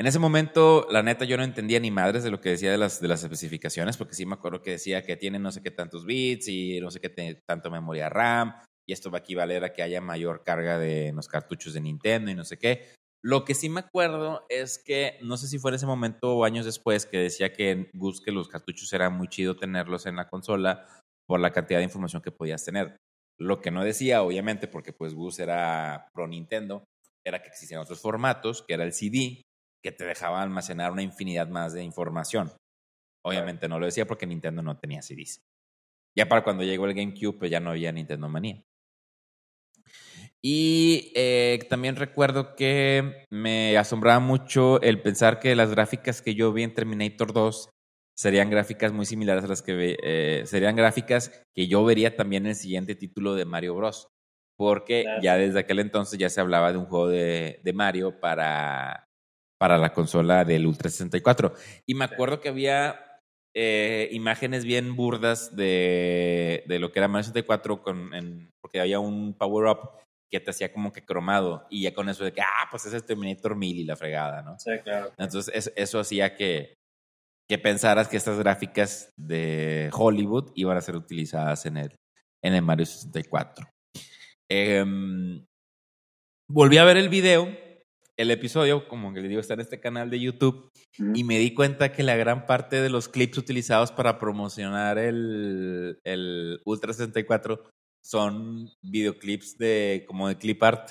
[0.00, 2.78] En ese momento, la neta, yo no entendía ni madres de lo que decía de
[2.78, 5.70] las, de las especificaciones, porque sí me acuerdo que decía que tiene no sé qué
[5.70, 8.54] tantos bits y no sé qué tanto memoria RAM,
[8.88, 12.30] y esto va a equivaler a que haya mayor carga de los cartuchos de Nintendo
[12.30, 12.94] y no sé qué.
[13.22, 16.44] Lo que sí me acuerdo es que, no sé si fue en ese momento o
[16.46, 20.30] años después, que decía que Gus que los cartuchos era muy chido tenerlos en la
[20.30, 20.86] consola
[21.28, 22.96] por la cantidad de información que podías tener.
[23.38, 26.84] Lo que no decía, obviamente, porque pues Gus era pro Nintendo,
[27.22, 29.42] era que existían otros formatos, que era el CD,
[29.82, 32.52] que te dejaba almacenar una infinidad más de información.
[33.22, 35.42] Obviamente no lo decía porque Nintendo no tenía CDs.
[36.16, 38.62] Ya para cuando llegó el GameCube, pues ya no había Nintendo Manía.
[40.42, 46.52] Y eh, también recuerdo que me asombraba mucho el pensar que las gráficas que yo
[46.52, 47.68] vi en Terminator 2
[48.16, 52.44] serían gráficas muy similares a las que ve, eh, serían gráficas que yo vería también
[52.44, 54.08] en el siguiente título de Mario Bros.
[54.56, 55.22] Porque claro.
[55.22, 59.09] ya desde aquel entonces ya se hablaba de un juego de, de Mario para,
[59.60, 61.52] para la consola del Ultra 64.
[61.84, 63.20] Y me acuerdo que había
[63.54, 69.00] eh, imágenes bien burdas de, de, lo que era Mario 64, con, en, porque había
[69.00, 69.90] un power-up
[70.30, 71.66] que te hacía como que cromado.
[71.68, 74.40] Y ya con eso de que, ah, pues ese es Terminator 1000 y la fregada,
[74.40, 74.58] ¿no?
[74.58, 75.12] Sí, claro.
[75.18, 76.72] Entonces eso, eso hacía que,
[77.46, 81.94] que pensaras que estas gráficas de Hollywood iban a ser utilizadas en el,
[82.42, 83.68] en el Mario 64.
[84.48, 84.86] Eh,
[86.48, 87.69] volví a ver el video
[88.20, 90.70] el episodio, como que le digo, está en este canal de YouTube
[91.14, 95.98] y me di cuenta que la gran parte de los clips utilizados para promocionar el,
[96.04, 97.70] el Ultra 64
[98.04, 100.90] son videoclips de como de clip art,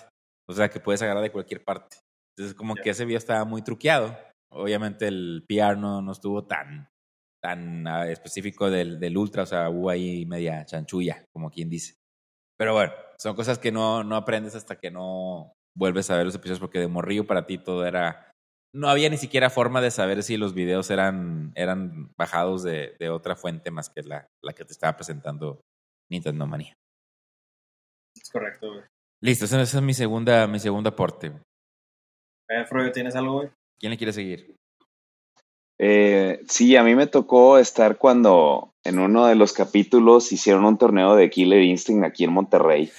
[0.50, 1.98] o sea que puedes agarrar de cualquier parte.
[2.36, 2.84] Entonces como yeah.
[2.84, 4.18] que ese video estaba muy truqueado.
[4.52, 6.90] Obviamente el PR no, no estuvo tan,
[7.44, 11.94] tan uh, específico del, del, Ultra, o sea, hubo ahí media chanchulla, como quien dice.
[12.58, 16.36] Pero bueno, son cosas que no, no aprendes hasta que no, vuelves a ver los
[16.36, 18.32] episodios porque de morrillo para ti todo era...
[18.74, 23.10] No había ni siquiera forma de saber si los videos eran, eran bajados de, de
[23.10, 25.62] otra fuente más que la, la, que te estaba presentando
[26.12, 26.74] Nintendo Manía.
[28.16, 28.84] Es correcto, güey.
[29.22, 31.34] Listo, ese es mi segunda, mi segundo aporte.
[32.48, 33.50] Eh, Freud, ¿tienes algo, güey?
[33.80, 34.56] ¿Quién le quiere seguir?
[35.80, 40.78] Eh, sí, a mí me tocó estar cuando en uno de los capítulos hicieron un
[40.78, 42.92] torneo de Killer Instinct aquí en Monterrey.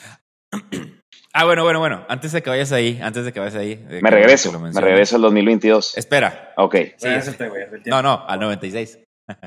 [1.33, 2.05] Ah, bueno, bueno, bueno.
[2.09, 3.77] Antes de que vayas ahí, antes de que vayas ahí.
[4.03, 5.97] Me regreso, me regreso al 2022.
[5.97, 6.53] Espera.
[6.57, 6.75] Ok.
[6.97, 7.33] Sí, sí.
[7.87, 8.99] No, no, al 96.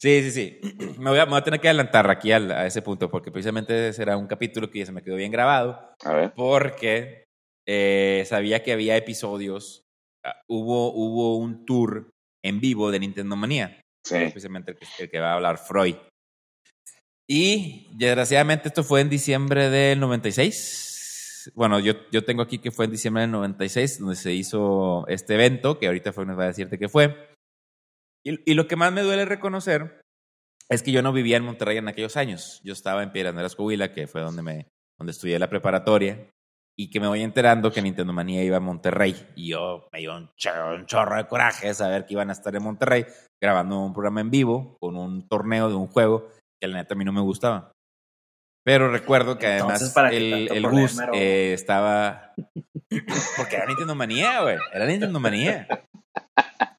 [0.00, 0.60] sí, sí, sí.
[0.98, 3.30] Me voy, a, me voy, a, tener que adelantar aquí al, a ese punto porque
[3.30, 5.94] precisamente será un capítulo que ya se me quedó bien grabado.
[6.04, 6.32] A ver.
[6.34, 7.24] Porque
[7.68, 9.84] eh, sabía que había episodios,
[10.26, 12.10] ah, hubo, hubo un tour
[12.44, 14.16] en vivo de Nintendo Manía, Sí.
[14.16, 15.94] especialmente el que, el que va a hablar Freud.
[17.32, 21.52] Y desgraciadamente esto fue en diciembre del 96.
[21.54, 25.34] Bueno, yo, yo tengo aquí que fue en diciembre del 96, donde se hizo este
[25.34, 27.36] evento, que ahorita fue nos va a decirte que fue.
[28.26, 30.00] Y, y lo que más me duele reconocer
[30.68, 32.60] es que yo no vivía en Monterrey en aquellos años.
[32.64, 34.66] Yo estaba en Piedras Coahuila, que fue donde, me,
[34.98, 36.28] donde estudié la preparatoria,
[36.76, 39.14] y que me voy enterando que Nintendo Manía iba a Monterrey.
[39.36, 40.28] Y yo me dio un
[40.74, 43.06] un chorro de coraje saber que iban a estar en Monterrey
[43.40, 46.28] grabando un programa en vivo con un torneo de un juego
[46.60, 47.72] que la neta a mí no me gustaba.
[48.64, 52.34] Pero recuerdo que Entonces, además ¿para qué el, el Gus eh, estaba...
[53.36, 54.58] Porque era Nintendo Manía, güey.
[54.72, 55.66] Era Nintendo Manía.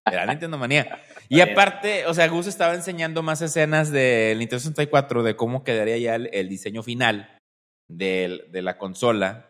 [0.06, 1.00] Era Nintendo Manía.
[1.30, 5.98] Y aparte, o sea, Gus estaba enseñando más escenas del Nintendo 64 de cómo quedaría
[5.98, 7.38] ya el, el diseño final
[7.90, 9.50] del- de la consola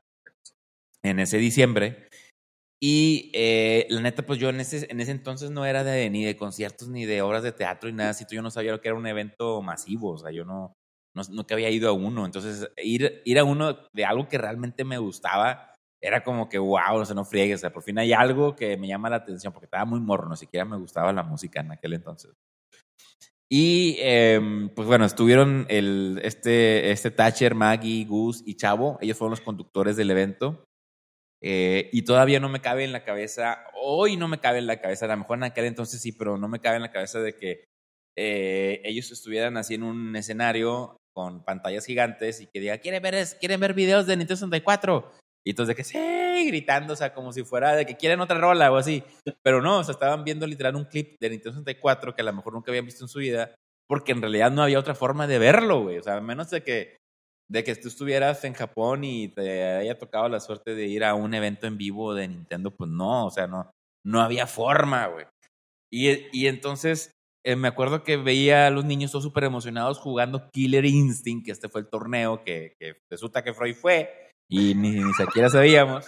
[1.04, 2.08] en ese diciembre.
[2.84, 6.26] Y eh, la neta, pues yo en ese, en ese entonces no era de, ni
[6.26, 8.26] de conciertos ni de obras de teatro y nada así.
[8.32, 10.14] Yo no sabía lo que era un evento masivo.
[10.14, 10.74] O sea, yo no,
[11.14, 12.26] no nunca había ido a uno.
[12.26, 16.96] Entonces, ir, ir a uno de algo que realmente me gustaba era como que, wow,
[16.96, 17.58] o sea, no friegues.
[17.58, 20.28] O sea, por fin hay algo que me llama la atención porque estaba muy morro.
[20.28, 22.32] Ni siquiera me gustaba la música en aquel entonces.
[23.48, 28.98] Y em, pues bueno, estuvieron el, este, este Thatcher, Maggie, Gus y Chavo.
[29.02, 30.64] Ellos fueron los conductores del evento.
[31.44, 34.80] Eh, y todavía no me cabe en la cabeza, hoy no me cabe en la
[34.80, 37.20] cabeza, a lo mejor en aquel entonces sí, pero no me cabe en la cabeza
[37.20, 37.66] de que
[38.16, 43.26] eh, ellos estuvieran así en un escenario con pantallas gigantes y que diga, ¿quieren ver,
[43.40, 45.12] ¿quieren ver videos de Nintendo 64?
[45.44, 45.98] Y entonces de que sí,
[46.48, 49.04] gritando, o sea, como si fuera de que quieren otra rola o así.
[49.44, 52.34] Pero no, o sea, estaban viendo literal un clip de Nintendo 64 que a lo
[52.34, 53.56] mejor nunca habían visto en su vida,
[53.88, 55.98] porque en realidad no había otra forma de verlo, güey.
[55.98, 56.98] O sea, a menos de que,
[57.52, 61.16] de que tú estuvieras en Japón y te haya tocado la suerte de ir a
[61.16, 63.70] un evento en vivo de Nintendo, pues no, o sea, no,
[64.06, 65.26] no había forma, güey.
[65.92, 67.12] Y, y entonces
[67.46, 71.52] eh, me acuerdo que veía a los niños todos súper emocionados jugando Killer Instinct, que
[71.52, 72.76] este fue el torneo que,
[73.10, 76.06] resulta que Freud fue y ni, ni siquiera sabíamos.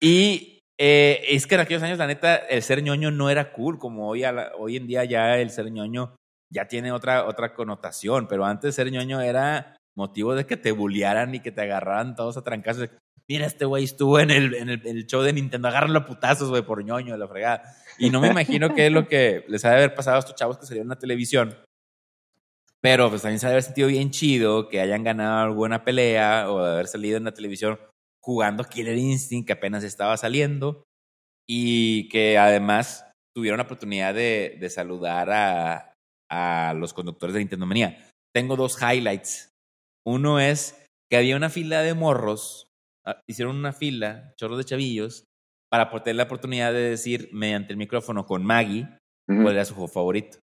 [0.00, 3.78] Y eh, es que en aquellos años, la neta, el ser ñoño no era cool,
[3.80, 4.22] como hoy,
[4.56, 6.14] hoy en día ya el ser ñoño
[6.50, 11.34] ya tiene otra, otra connotación, pero antes ser ñoño era motivo de que te bullearan
[11.34, 12.88] y que te agarraran todos a trancazos.
[13.28, 16.48] Mira, este güey estuvo en el, en el, el show de Nintendo, agárralo a putazos,
[16.48, 17.62] güey, por ñoño, la fregada.
[17.98, 20.34] Y no me imagino qué es lo que les ha de haber pasado a estos
[20.34, 21.54] chavos que salieron en la televisión.
[22.80, 26.50] Pero pues también se ha de haber sentido bien chido que hayan ganado alguna pelea
[26.50, 27.78] o de haber salido en la televisión
[28.22, 30.84] jugando Killer Instinct que apenas estaba saliendo
[31.46, 35.94] y que además tuvieron la oportunidad de, de saludar a,
[36.30, 38.10] a los conductores de Nintendo Manía.
[38.34, 39.47] Tengo dos highlights.
[40.08, 42.66] Uno es que había una fila de morros,
[43.06, 45.24] ah, hicieron una fila, chorros de chavillos,
[45.70, 48.88] para tener la oportunidad de decir mediante el micrófono con Maggie
[49.28, 50.38] Ujú, cuál era su juego favorito.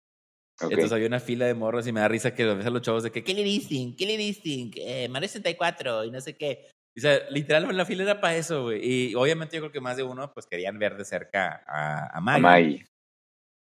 [0.62, 0.70] ok.
[0.72, 3.12] Entonces había una fila de morros y me da risa que a los chavos de
[3.12, 6.70] que Killer Instinct, Killer Instinct, eh, Mario 64 y no sé qué.
[6.96, 8.80] O sea, literal, la fila era para eso, güey.
[8.82, 12.16] Y obviamente yo creo que más de uno, pues querían ver de cerca a, a
[12.16, 12.42] A Maggie.
[12.42, 12.86] Maggie.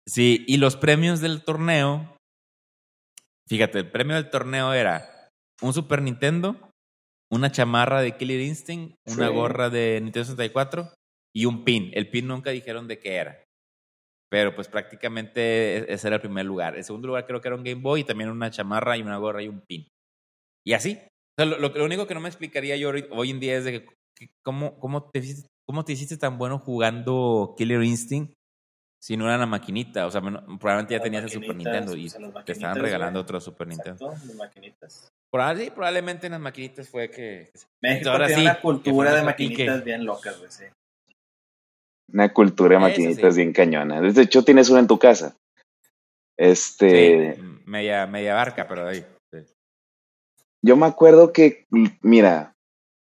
[0.05, 2.17] Sí, y los premios del torneo,
[3.47, 5.14] fíjate, el premio del torneo era
[5.61, 6.55] un Super Nintendo,
[7.31, 9.33] una chamarra de Killer Instinct, una Sí.
[9.33, 10.89] gorra de Nintendo 64
[11.35, 11.91] y un pin.
[11.93, 13.43] El pin nunca dijeron de qué era.
[14.31, 16.75] Pero pues prácticamente e- ese era el primer lugar.
[16.75, 19.17] El segundo lugar creo que era un Game Boy y también una chamarra y una
[19.17, 19.87] gorra y un pin.
[20.65, 20.97] Y así.
[21.37, 23.85] O sea, lo, único que no me explicaría yo hoy, en día es de que,
[24.17, 28.33] que cómo, cómo, te, hiciste- cómo te hiciste tan bueno jugando Killer Instinct
[29.01, 30.07] si no era la maquinita.
[30.07, 32.09] O sea, men- probablemente ya tenías el Super Nintendo y
[32.45, 34.05] te estaban regalando otro Super Nintendo.
[34.11, 35.09] Exacto, las maquinitas.
[35.73, 37.49] Probablemente en las maquinitas fue que...
[37.81, 40.63] México Ahora tiene sí, una que cultura de maquinitas bien locas, güey, sí.
[42.11, 43.41] Una cultura de maquinitas sí.
[43.41, 44.01] bien cañona.
[44.01, 45.35] De hecho, tienes una en tu casa.
[46.37, 47.35] Este.
[47.35, 49.05] Sí, media, media barca, pero ahí.
[49.33, 49.39] sí.
[50.63, 51.65] Yo me acuerdo que,
[52.01, 52.53] mira,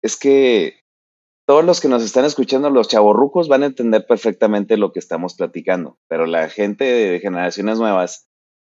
[0.02, 0.80] es que
[1.46, 5.34] todos los que nos están escuchando, los chavorrucos, van a entender perfectamente lo que estamos
[5.34, 8.28] platicando, pero la gente de generaciones nuevas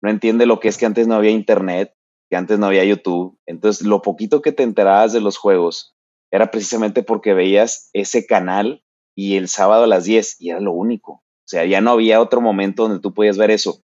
[0.01, 1.93] no entiende lo que es que antes no había internet,
[2.32, 3.38] que antes no había YouTube.
[3.46, 5.94] Entonces, lo poquito que te enterabas de los juegos
[6.32, 10.72] era precisamente porque veías ese canal y el sábado a las 10 y era lo
[10.72, 11.12] único.
[11.12, 13.84] O sea, ya no había otro momento donde tú podías ver eso.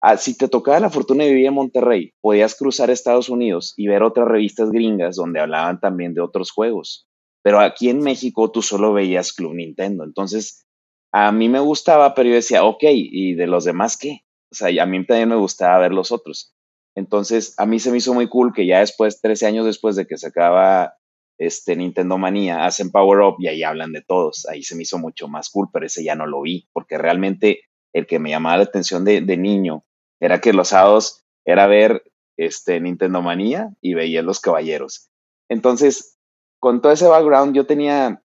[0.00, 3.88] Ah, si te tocaba la fortuna de vivir en Monterrey, podías cruzar Estados Unidos y
[3.88, 7.08] ver otras revistas gringas donde hablaban también de otros juegos.
[7.42, 10.04] Pero aquí en México tú solo veías Club Nintendo.
[10.04, 10.66] Entonces,
[11.12, 14.20] a mí me gustaba, pero yo decía, ok, ¿y de los demás qué?
[14.52, 16.54] O sea, a mí también me gustaba ver los otros.
[16.94, 20.06] Entonces, a mí se me hizo muy cool que ya después, 13 años después de
[20.06, 20.94] que se acaba
[21.38, 24.46] este, Nintendo Manía, hacen Power Up y ahí hablan de todos.
[24.46, 27.62] Ahí se me hizo mucho más cool, pero ese ya no lo vi, porque realmente
[27.92, 29.84] el que me llamaba la atención de, de niño
[30.20, 32.04] era que los sábados era ver
[32.36, 35.10] este, Nintendo Manía y veía Los Caballeros.
[35.48, 36.18] Entonces,
[36.58, 38.22] con todo ese background, yo tenía,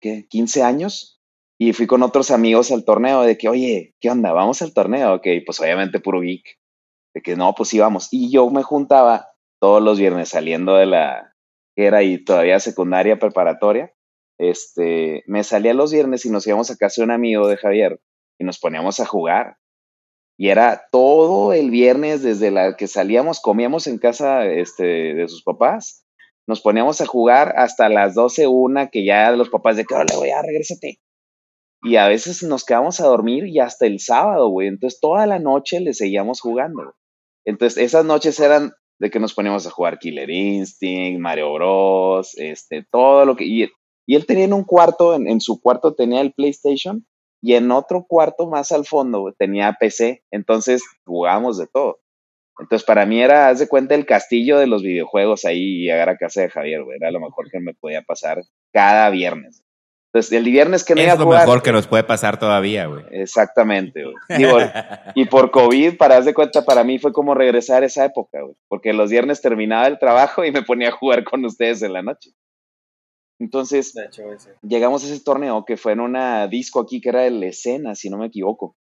[0.00, 0.26] ¿qué?
[0.28, 1.20] 15 años
[1.58, 4.32] y fui con otros amigos al torneo de que, oye, ¿qué onda?
[4.32, 5.14] Vamos al torneo.
[5.14, 6.58] Ok, pues obviamente puro geek.
[7.14, 8.08] De que no, pues íbamos.
[8.10, 9.28] Y yo me juntaba
[9.60, 11.34] todos los viernes saliendo de la,
[11.76, 13.92] que era y todavía secundaria preparatoria.
[14.38, 18.00] Este, me salía los viernes y nos íbamos a casa de un amigo de Javier
[18.38, 19.56] y nos poníamos a jugar.
[20.38, 25.42] Y era todo el viernes desde la que salíamos, comíamos en casa este, de sus
[25.42, 26.06] papás,
[26.46, 30.16] nos poníamos a jugar hasta las 12, una, que ya los papás de que, le
[30.16, 30.98] voy a regrésate.
[31.82, 34.68] Y a veces nos quedamos a dormir y hasta el sábado, güey.
[34.68, 36.94] Entonces toda la noche le seguíamos jugando.
[37.44, 42.84] Entonces esas noches eran de que nos poníamos a jugar Killer Instinct, Mario Bros, este,
[42.90, 43.44] todo lo que...
[43.44, 43.68] Y,
[44.06, 47.06] y él tenía en un cuarto, en, en su cuarto tenía el PlayStation
[47.42, 52.00] y en otro cuarto más al fondo tenía PC, entonces jugábamos de todo.
[52.58, 56.10] Entonces para mí era, haz de cuenta, el castillo de los videojuegos ahí y llegar
[56.10, 59.62] a casa de Javier, güey, era lo mejor que me podía pasar cada viernes.
[60.12, 63.04] Entonces, el viernes que no es lo mejor que nos puede pasar todavía, güey.
[63.12, 64.16] Exactamente, güey.
[65.14, 68.42] y por COVID, para haz de cuenta, para mí fue como regresar a esa época,
[68.42, 68.56] güey.
[68.68, 72.02] Porque los viernes terminaba el trabajo y me ponía a jugar con ustedes en la
[72.02, 72.32] noche.
[73.40, 73.94] Entonces,
[74.62, 77.94] llegamos a ese torneo que fue en una disco aquí que era de la escena,
[77.94, 78.74] si no me equivoco.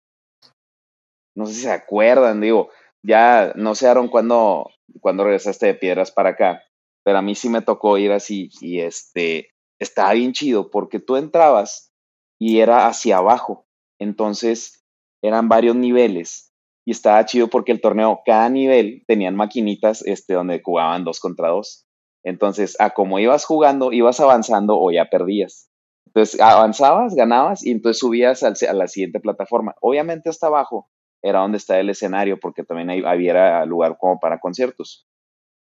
[1.35, 2.69] No sé si se acuerdan, digo,
[3.05, 6.63] ya no sé, Aaron, cuándo, cuando regresaste de Piedras para acá,
[7.03, 11.15] pero a mí sí me tocó ir así y este, estaba bien chido porque tú
[11.15, 11.93] entrabas
[12.39, 13.67] y era hacia abajo,
[13.99, 14.85] entonces
[15.21, 16.53] eran varios niveles
[16.87, 21.49] y estaba chido porque el torneo, cada nivel tenían maquinitas este, donde jugaban dos contra
[21.49, 21.85] dos.
[22.23, 25.69] Entonces, a como ibas jugando, ibas avanzando o ya perdías.
[26.05, 29.75] Entonces, avanzabas, ganabas y entonces subías a la siguiente plataforma.
[29.81, 30.89] Obviamente hasta abajo
[31.21, 35.05] era donde está el escenario porque también había lugar como para conciertos.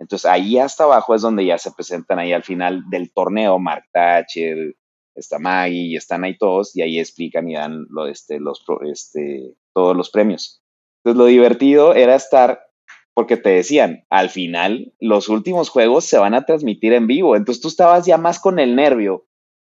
[0.00, 3.84] Entonces, ahí hasta abajo es donde ya se presentan ahí al final del torneo Mark
[3.92, 4.74] Thatcher,
[5.14, 9.54] está Maggie y están ahí todos y ahí explican y dan lo, este, los, este,
[9.74, 10.62] todos los premios.
[11.04, 12.60] Entonces, lo divertido era estar
[13.12, 17.60] porque te decían, al final los últimos juegos se van a transmitir en vivo, entonces
[17.60, 19.26] tú estabas ya más con el nervio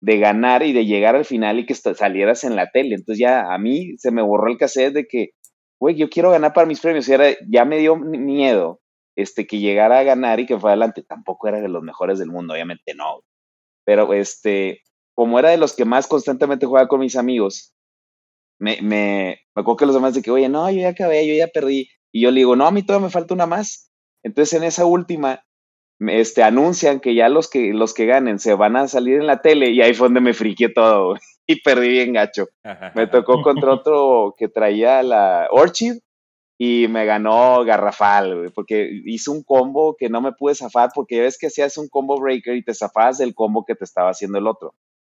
[0.01, 3.53] de ganar y de llegar al final y que salieras en la tele, entonces ya
[3.53, 5.31] a mí se me borró el cassette de que,
[5.79, 7.13] güey, yo quiero ganar para mis premios, y
[7.51, 8.81] ya me dio miedo
[9.17, 12.31] este, que llegara a ganar y que fue adelante, tampoco era de los mejores del
[12.31, 13.23] mundo, obviamente no,
[13.85, 14.83] pero este,
[15.15, 17.75] como era de los que más constantemente jugaba con mis amigos,
[18.59, 21.35] me, me, me acuerdo que los demás de que, oye, no, yo ya acabé, yo
[21.35, 23.91] ya perdí, y yo le digo, no, a mí todavía me falta una más.
[24.23, 25.45] Entonces en esa última,
[25.99, 29.43] este, anuncian que ya los que, los que ganen se van a salir en la
[29.43, 32.47] tele y ahí fue donde me friqué todo y perdí bien gacho.
[32.95, 35.95] Me tocó contra otro que traía la Orchid
[36.59, 41.23] y me ganó garrafal, porque hizo un combo que no me pude zafar porque ya
[41.23, 44.39] ves que hacías un combo breaker y te zafabas del combo que te estaba haciendo
[44.39, 44.75] el otro.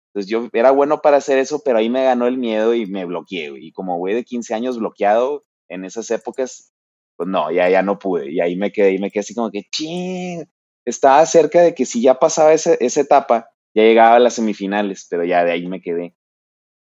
[0.08, 3.04] Entonces yo era bueno para hacer eso, pero ahí me ganó el miedo y me
[3.04, 3.52] bloqueé.
[3.60, 6.72] Y como güey de 15 años bloqueado en esas épocas,
[7.16, 8.32] pues no, ya, ya no pude.
[8.32, 10.44] Y ahí me quedé, y me quedé así como que, ching,
[10.84, 15.24] estaba cerca de que si ya pasaba esa etapa, ya llegaba a las semifinales, pero
[15.24, 16.16] ya de ahí me quedé.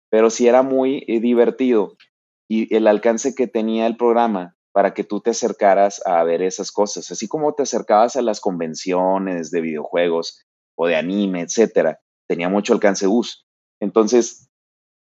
[0.09, 1.97] Pero sí era muy eh, divertido
[2.49, 6.71] y el alcance que tenía el programa para que tú te acercaras a ver esas
[6.71, 12.49] cosas, así como te acercabas a las convenciones de videojuegos o de anime, etcétera, tenía
[12.49, 13.47] mucho alcance Gus.
[13.81, 14.49] Entonces,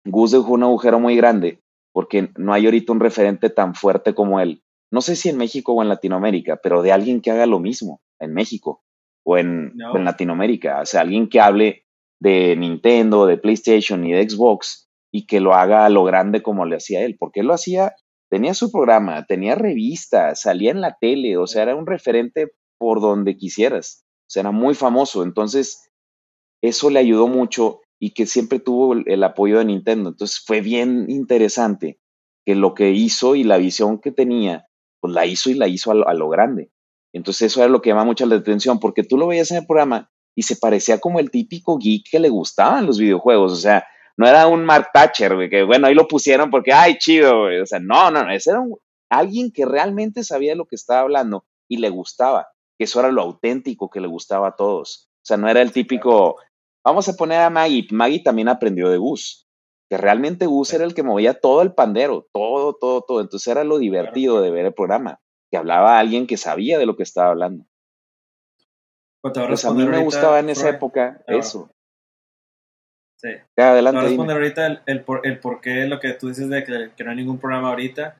[0.04, 4.40] Gus dejó un agujero muy grande porque no hay ahorita un referente tan fuerte como
[4.40, 7.58] él no sé si en México o en Latinoamérica, pero de alguien que haga lo
[7.58, 8.84] mismo en México
[9.24, 10.80] o en, Latinoamérica.
[10.80, 11.84] O sea, alguien que hable
[12.20, 14.85] de Nintendo, de PlayStation y de Xbox
[15.16, 17.94] y que lo haga a lo grande como le hacía él, porque él lo hacía,
[18.28, 23.00] tenía su programa, tenía revistas, salía en la tele, o sea, era un referente por
[23.00, 25.88] donde quisieras, o sea, era muy famoso, entonces
[26.62, 31.06] eso le ayudó mucho y que siempre tuvo el apoyo de Nintendo, entonces fue bien
[31.08, 31.98] interesante
[32.44, 34.66] que lo que hizo y la visión que tenía
[35.00, 36.70] pues la hizo y la hizo a lo, grande.
[37.14, 39.66] Entonces eso era lo que llama mucho la atención, porque tú lo veías en el
[39.66, 43.86] programa y se parecía como el típico geek que le gustaban los videojuegos, o sea,
[44.16, 47.60] no era un Mark Thatcher, güey, que bueno, ahí lo pusieron porque, ay, chido, güey.
[47.60, 48.62] o sea, no, no, no, ese era
[49.10, 52.48] alguien que realmente sabía de lo que estaba hablando y le gustaba,
[52.78, 55.10] que eso era lo auténtico que le gustaba a todos.
[55.16, 56.36] O sea, no era el típico,
[56.84, 59.46] vamos a poner a Maggie, Maggie también aprendió de Gus,
[59.88, 63.20] que realmente Gus era el que movía todo el pandero, todo, todo, todo.
[63.20, 66.96] Entonces era lo divertido de ver el programa, que hablaba alguien que sabía de lo
[66.96, 67.66] que estaba hablando.
[69.20, 71.70] Pues a mí me gustaba en esa época eso.
[73.20, 73.30] Sí.
[73.58, 74.00] Ya, adelante.
[74.00, 76.90] A responder ahorita el, el, por, el por qué lo que tú dices de que,
[76.94, 78.18] que, no hay ningún programa ahorita.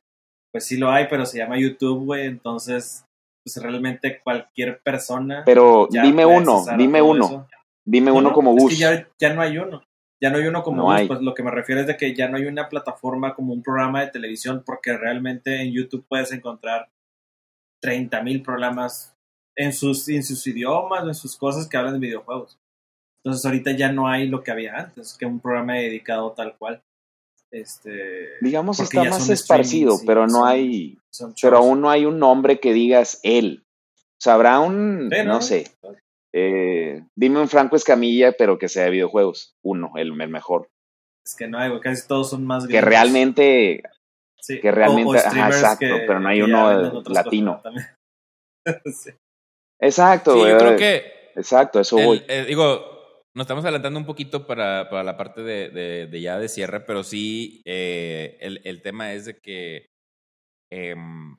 [0.51, 2.25] Pues sí lo hay, pero se llama YouTube, güey.
[2.25, 3.05] Entonces,
[3.45, 5.43] pues realmente cualquier persona.
[5.45, 7.47] Pero dime uno, dime uno.
[7.85, 8.73] Dime uno como Gus.
[8.73, 9.83] Es que ya, ya, no hay uno.
[10.21, 11.07] Ya no hay uno como Gus.
[11.07, 13.63] Pues lo que me refiero es de que ya no hay una plataforma como un
[13.63, 16.89] programa de televisión, porque realmente en YouTube puedes encontrar
[17.81, 19.13] 30 mil programas
[19.55, 22.57] en sus, en sus idiomas, en sus cosas que hablan de videojuegos.
[23.27, 26.81] Entonces ahorita ya no hay lo que había antes, que un programa dedicado tal cual.
[27.51, 30.97] Este, Digamos está más esparcido, pero no hay,
[31.41, 33.65] pero aún no hay un nombre que digas él.
[33.65, 35.67] O sea, habrá un, no, sé,
[36.33, 39.57] eh, dime un Franco Escamilla, pero que sea de videojuegos.
[39.61, 40.69] Uno, el, mejor.
[41.25, 43.83] Es que no hay, casi todos son más Que realmente,
[44.47, 47.61] que realmente, exacto, pero no hay uno latino.
[49.79, 51.17] Exacto, sí, yo creo que.
[51.35, 52.23] Exacto, eso voy.
[52.27, 52.96] Eh, digo,
[53.37, 55.69] nos estamos adelantando un poquito para, para la parte de,
[56.07, 59.85] de, ya de cierre, pero sí, eh, el, el, tema es de que
[60.71, 61.37] em,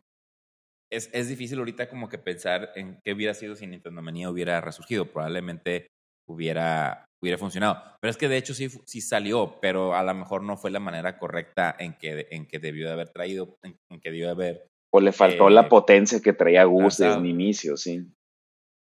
[0.92, 4.60] es, es, difícil ahorita como que pensar en qué hubiera sido si Nintendo Manía hubiera
[4.60, 5.10] resurgido.
[5.10, 5.88] Probablemente
[6.28, 7.82] hubiera, hubiera funcionado.
[8.00, 10.78] Pero es que de hecho sí, sí salió, pero a lo mejor no fue la
[10.78, 14.66] manera correcta en que, en que debió de haber traído, en, que debió de haber...
[14.94, 18.06] O le faltó la eh, potencia que traía Gus desde el inicio, sí.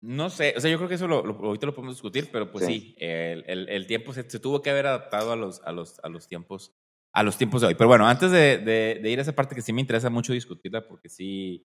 [0.00, 2.66] No sé, o sea, yo creo que eso lo, ahorita lo podemos discutir, pero pues
[2.66, 6.08] sí, el, el, el, tiempo se, tuvo que haber adaptado a los, a los, a
[6.08, 6.72] los tiempos
[7.12, 7.74] a los tiempos de hoy.
[7.74, 10.86] Pero bueno, antes de, de, ir a esa parte que sí me interesa mucho discutirla,
[10.86, 11.66] porque sí,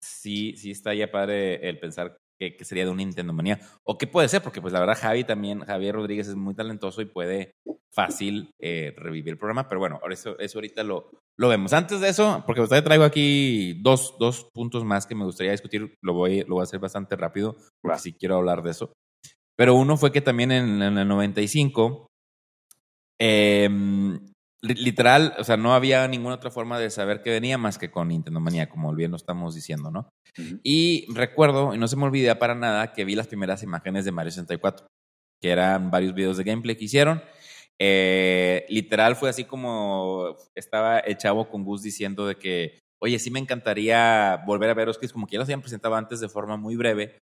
[0.00, 3.60] sí, sí está ya padre el pensar que, que, sería de una Nintendo manía.
[3.82, 7.02] O qué puede ser, porque pues la verdad Javi también, Javier Rodríguez es muy talentoso
[7.02, 7.56] y puede
[7.94, 11.72] fácil eh, revivir el programa, pero bueno, eso, eso ahorita lo, lo vemos.
[11.72, 15.94] Antes de eso, porque usted traigo aquí dos, dos puntos más que me gustaría discutir,
[16.02, 18.92] lo voy, lo voy a hacer bastante rápido, porque sí quiero hablar de eso.
[19.56, 22.06] Pero uno fue que también en, en el 95,
[23.18, 24.18] eh, em,
[24.62, 28.08] literal, o sea, no había ninguna otra forma de saber que venía más que con
[28.08, 30.08] Nintendo Manía, como bien lo estamos diciendo, ¿no?
[30.62, 34.12] Y recuerdo, y no se me olvida para nada, que vi las primeras imágenes de
[34.12, 34.86] Mario 64,
[35.40, 37.22] que eran varios videos de gameplay que hicieron.
[37.80, 43.30] Eh, literal fue así como estaba el chavo con Gus diciendo de que, oye, sí
[43.30, 46.56] me encantaría volver a ver que como que ya los habían presentado antes de forma
[46.56, 47.18] muy breve.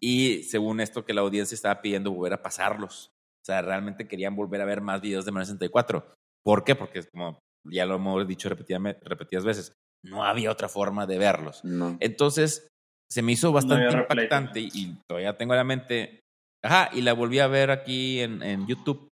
[0.00, 3.10] Y según esto que la audiencia estaba pidiendo volver a pasarlos.
[3.42, 6.14] O sea, realmente querían volver a ver más videos de Mario 64.
[6.44, 6.74] ¿Por qué?
[6.74, 7.38] Porque como
[7.70, 9.72] ya lo hemos dicho repetidas veces,
[10.04, 11.62] no había otra forma de verlos.
[12.00, 12.68] Entonces,
[13.10, 16.20] se me hizo bastante impactante y, todavía tengo en la mente.
[16.64, 19.08] Ajá, y la volví a ver aquí en, en YouTube,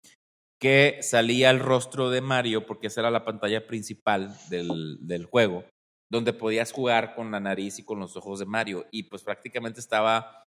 [0.62, 5.66] que salía el rostro de Mario, porque esa era la pantalla principal del, del juego,
[6.12, 8.86] donde podías jugar con la nariz y con los ojos de Mario.
[8.92, 10.44] Y pues prácticamente estaba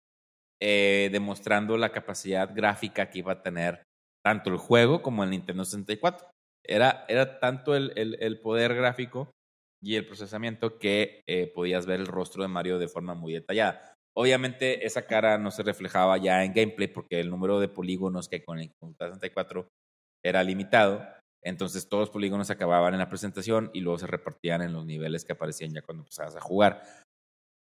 [0.59, 3.83] eh, demostrando la capacidad gráfica que iba a tener
[4.25, 6.27] tanto el juego como el Nintendo 64.
[6.65, 9.31] Era, era tanto el, el, poder gráfico
[9.81, 13.93] y el procesamiento que eh, podías ver el rostro de Mario de forma muy detallada.
[14.17, 18.43] Obviamente esa cara no se reflejaba ya en gameplay porque el número de polígonos que
[18.43, 19.69] con el 64
[20.23, 21.05] era limitado.
[21.43, 24.85] Entonces todos los polígonos se acababan en la presentación y luego se repartían en los
[24.85, 26.83] niveles que aparecían ya cuando empezabas a jugar.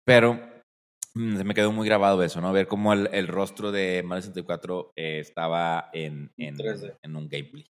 [0.05, 0.39] Pero
[1.15, 2.51] mm, se me quedó muy grabado eso, ¿no?
[2.51, 6.55] Ver cómo el, el rostro de Mario 64 eh, estaba en, en,
[7.01, 7.65] en, un gameplay.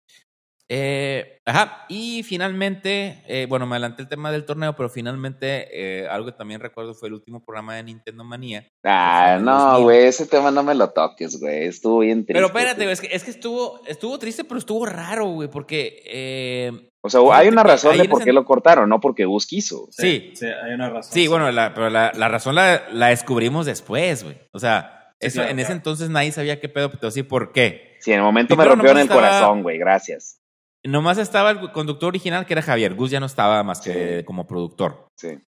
[0.68, 6.08] Eh, ajá, y finalmente, eh, bueno, me adelanté el tema del torneo, pero finalmente eh,
[6.08, 8.66] algo que también recuerdo fue el último programa de Nintendo Manía.
[8.84, 12.34] Ah, no, güey, ese tema no me lo toques, güey, estuvo bien triste.
[12.34, 16.02] Pero espérate, es que, es que estuvo, estuvo triste, pero estuvo raro, güey, porque...
[16.06, 19.86] Eh, o sea, hay una razón de por qué lo cortaron, no porque Gus quiso.
[19.92, 21.12] Sí, sí, hay una razón.
[21.12, 24.36] Sí, bueno, la, pero la, la razón la, la, descubrimos después, güey.
[24.50, 27.96] O sea, eso, en ese entonces nadie sabía qué pedo, pero sí por qué.
[28.00, 30.40] Sí, en el momento me rompió en el corazón, güey, gracias.
[30.86, 32.94] Nomás estaba el conductor original, que era Javier.
[32.94, 35.08] Gus ya no estaba más que como productor.
[35.16, 35.38] Sí.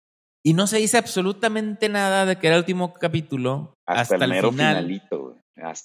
[0.45, 4.51] Y no se dice absolutamente nada de que era el último capítulo hasta, el, final.
[4.51, 5.37] Finalito,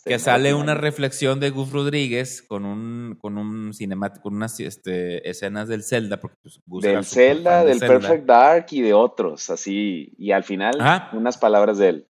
[0.05, 5.27] que sale una reflexión de Gus Rodríguez con un con un cinemático, con unas este,
[5.27, 6.19] escenas del Zelda.
[6.19, 10.13] Porque, pues, del Zelda, del Perfect Dark y de otros, así.
[10.17, 10.75] Y al final,
[11.13, 12.07] unas palabras de él.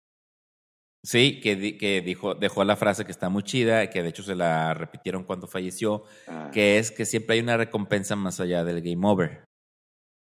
[1.05, 4.37] Sí, que, que dijo, dejó la frase que está muy chida, que de hecho se
[4.37, 6.51] la repitieron cuando falleció, ah.
[6.53, 9.45] que es que siempre hay una recompensa más allá del game over.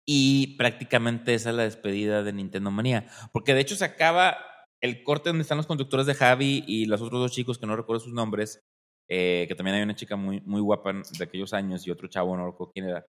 [0.07, 3.07] Y prácticamente esa es la despedida de Nintendo Manía.
[3.33, 4.37] Porque de hecho se acaba
[4.81, 7.75] el corte donde están los conductores de Javi y los otros dos chicos que no
[7.75, 8.61] recuerdo sus nombres,
[9.09, 12.35] eh, que también hay una chica muy, muy guapa de aquellos años y otro chavo,
[12.35, 13.05] no recuerdo quién era.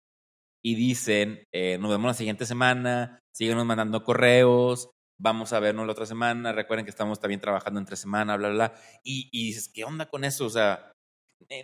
[0.65, 4.91] Y dicen, eh, nos vemos la siguiente semana, síguenos mandando correos,
[5.23, 8.69] vamos a vernos la otra semana, recuerden que estamos también trabajando entre semana, bla, bla,
[8.69, 8.75] bla.
[9.05, 10.47] Y, y dices, ¿qué onda con eso?
[10.47, 10.93] O sea,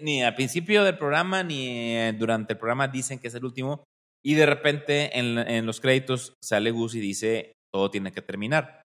[0.01, 3.85] ni al principio del programa ni eh, durante el programa dicen que es el último.
[4.25, 8.83] Y de repente en, en los créditos sale Gus y dice, todo tiene que terminar.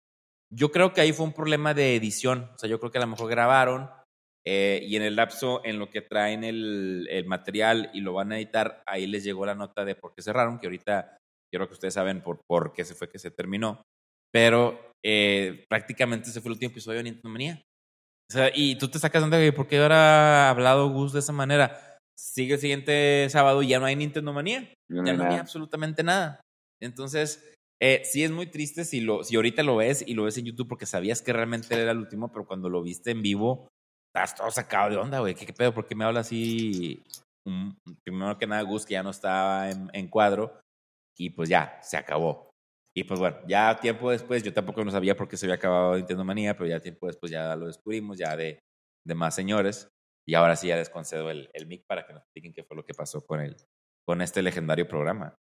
[0.51, 2.49] Yo creo que ahí fue un problema de edición.
[2.53, 3.89] O sea, yo creo que a lo mejor grabaron
[4.45, 8.31] eh, y en el lapso en lo que traen el, el, material y lo van
[8.31, 11.17] a editar, ahí les llegó la nota de por qué cerraron, que ahorita
[11.49, 13.83] quiero que ustedes saben por, por qué se fue que se terminó.
[14.33, 17.61] Pero eh, prácticamente ese fue el último episodio de Nintendo Manía.
[18.29, 21.33] O sea, y tú te sacas de por qué ahora ha hablado Gus de esa
[21.33, 21.99] manera.
[22.17, 24.73] Sigue el siguiente sábado y ya no hay Nintendo Manía.
[24.89, 26.41] No ya no hay absolutamente nada.
[26.81, 30.37] Entonces, eh, sí es muy triste si, lo, si ahorita lo ves y lo ves
[30.37, 33.67] en YouTube porque sabías que realmente era el último, pero cuando lo viste en vivo,
[34.07, 35.35] estás todo sacado de onda, güey.
[35.35, 35.73] ¿Qué, ¿Qué, pedo?
[35.73, 37.03] ¿Por qué me habla así?
[37.45, 40.59] Um, primero que nada, Gus, que ya no estaba en, en, cuadro.
[41.17, 42.52] Y pues ya, se acabó.
[42.95, 45.95] Y pues bueno, ya tiempo después, yo tampoco no sabía por qué se había acabado
[45.95, 48.59] Nintendo Manía, pero ya tiempo después ya lo descubrimos, ya de,
[49.05, 49.89] de más señores.
[50.27, 52.77] Y ahora sí ya les concedo el, el mic para que nos expliquen qué fue
[52.77, 53.57] lo que pasó con, el,
[54.05, 55.35] con este legendario programa.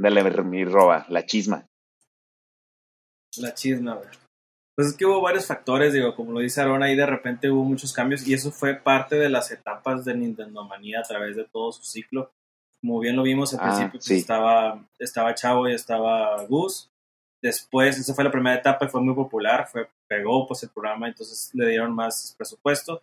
[0.00, 1.66] Dale, mi roba, la chisma.
[3.38, 4.08] La chisma, güey.
[4.76, 7.64] Pues es que hubo varios factores, digo, como lo dice Aaron, ahí de repente hubo
[7.64, 11.44] muchos cambios y eso fue parte de las etapas de Nintendo Manía a través de
[11.44, 12.30] todo su ciclo.
[12.80, 14.16] Como bien lo vimos al ah, principio, sí.
[14.16, 16.90] estaba, estaba Chavo y estaba Gus.
[17.42, 21.08] Después, esa fue la primera etapa y fue muy popular, fue, pegó pues el programa,
[21.08, 23.02] entonces le dieron más presupuesto.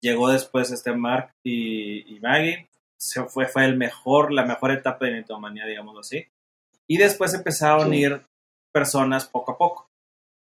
[0.00, 2.68] Llegó después este Mark y, y Maggie.
[2.98, 6.26] Se fue, fue el mejor, la mejor etapa de Nintendo Manía, digámoslo así.
[6.88, 7.96] Y después empezaron sí.
[7.96, 8.22] a ir
[8.72, 9.88] personas poco a poco.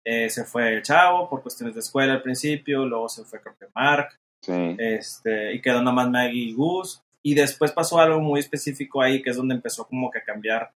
[0.04, 3.68] Eh, se fue Chavo por cuestiones de escuela al principio, luego se fue creo que
[3.76, 4.76] Mark, sí.
[4.80, 7.04] este, y quedó nomás Maggie y Gus.
[7.24, 10.72] Y después pasó algo muy específico ahí, que es donde empezó como que a cambiar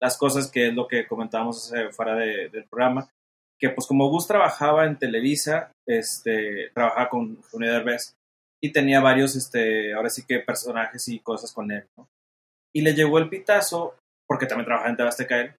[0.00, 3.10] las cosas, que es lo que comentábamos fuera de, del programa,
[3.58, 8.14] que pues como Gus trabajaba en Televisa, este, trabajaba con Junio Derbez,
[8.62, 11.84] y tenía varios, este, ahora sí que personajes y cosas con él.
[12.72, 13.96] Y le llegó el pitazo,
[14.26, 15.54] porque también trabajaba en Tebasteca él,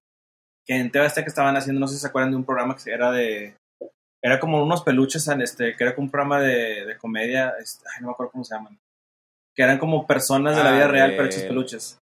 [0.66, 3.10] que en que estaban haciendo, no sé si se acuerdan de un programa que era
[3.10, 3.54] de,
[4.22, 8.12] era como unos peluches, este, que era un programa de, de comedia, este, no me
[8.12, 8.78] acuerdo cómo se llaman,
[9.60, 11.98] que eran como personas de la vida ah, real, pero hechos peluches.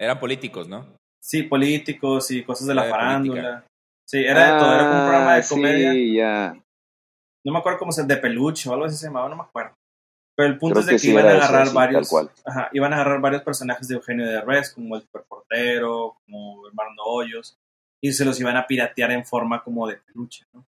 [0.00, 0.96] Eran políticos, ¿no?
[1.22, 3.42] Sí, políticos y cosas de la, la farándula.
[3.42, 3.66] Política.
[4.08, 5.92] Sí, era de todo, era como un programa de comedia.
[5.92, 6.58] Sí, yeah.
[7.44, 9.74] No me acuerdo cómo se de peluche o algo así se llamaba, no me acuerdo.
[10.34, 12.14] Pero el punto Creo es de que, que sí iban a agarrar eso, varios,
[12.46, 17.58] ajá, iban a agarrar varios personajes de Eugenio Derbez, como el superportero, como Armando Hoyos,
[18.02, 20.64] y se los iban a piratear en forma como de peluche, ¿no?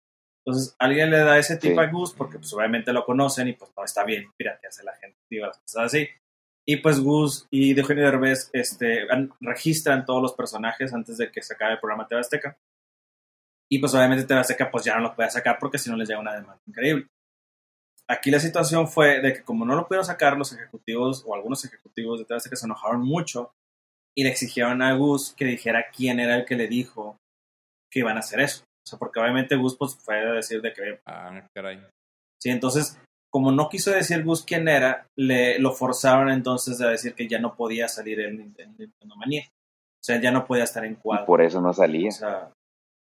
[0.44, 1.78] Entonces, alguien le da ese tip sí.
[1.78, 5.18] a Gus, porque pues obviamente lo conocen y pues no está bien piratearse la gente,
[5.30, 6.08] digo, las cosas así.
[6.66, 9.06] Y pues Gus y Eugenio Derbez este,
[9.40, 12.56] registran todos los personajes antes de que se acabe el programa TV Azteca.
[13.70, 16.08] Y pues obviamente TV Azteca pues ya no lo puede sacar porque si no les
[16.08, 17.08] llega una demanda increíble.
[18.08, 21.64] Aquí la situación fue de que como no lo pudieron sacar los ejecutivos o algunos
[21.64, 23.52] ejecutivos de TV Azteca se enojaron mucho
[24.16, 27.16] y le exigieron a Gus que dijera quién era el que le dijo
[27.90, 28.64] que iban a hacer eso.
[28.84, 31.00] O sea, porque obviamente Gus pues, fue a decir de que...
[31.06, 31.84] Ah, caray.
[32.40, 32.98] Sí, entonces,
[33.30, 37.38] como no quiso decir Gus quién era, le, lo forzaron entonces a decir que ya
[37.38, 39.44] no podía salir en Nintendo Manía.
[39.48, 41.24] O sea, ya no podía estar en cuadro.
[41.24, 42.08] Y por eso no salía.
[42.08, 42.52] O sea,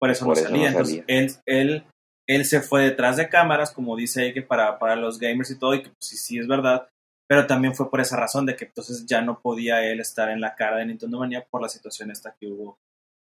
[0.00, 0.70] por eso, por no, eso salía.
[0.70, 1.04] no salía.
[1.08, 1.84] Entonces, él, él,
[2.28, 5.74] él se fue detrás de cámaras, como dice que para, para los gamers y todo,
[5.74, 6.88] y que pues, sí, sí es verdad,
[7.28, 10.40] pero también fue por esa razón de que entonces ya no podía él estar en
[10.40, 12.78] la cara de Nintendo Manía por la situación esta que hubo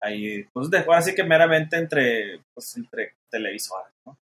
[0.01, 4.17] ahí, pues de, así que meramente entre, pues, entre televisoras, ¿no?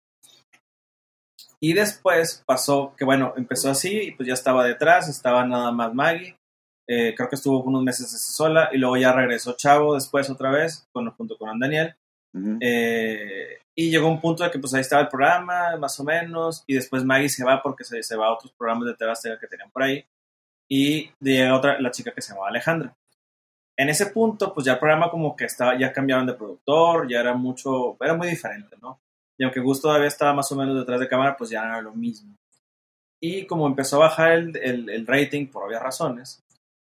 [1.59, 5.93] Y después pasó que, bueno, empezó así y pues ya estaba detrás, estaba nada más
[5.93, 6.35] Maggie,
[6.87, 10.87] eh, creo que estuvo unos meses sola y luego ya regresó Chavo después otra vez,
[10.91, 11.95] con, junto con Daniel.
[12.33, 12.57] Uh -huh.
[12.61, 16.63] eh, y llegó un punto de que pues ahí estaba el programa, más o menos,
[16.67, 19.47] y después Maggie se va porque se, se va a otros programas de TV que
[19.47, 20.05] tenían por ahí,
[20.69, 22.95] y llega otra, la chica que se llamaba Alejandra.
[23.77, 27.19] En ese punto, pues ya el programa como que estaba, ya cambiaron de productor, ya
[27.19, 28.99] era mucho, era muy diferente, ¿no?
[29.39, 31.93] Y aunque Gus todavía estaba más o menos detrás de cámara, pues ya era lo
[31.93, 32.35] mismo.
[33.19, 36.39] Y como empezó a bajar el, el, rating por obvias razones,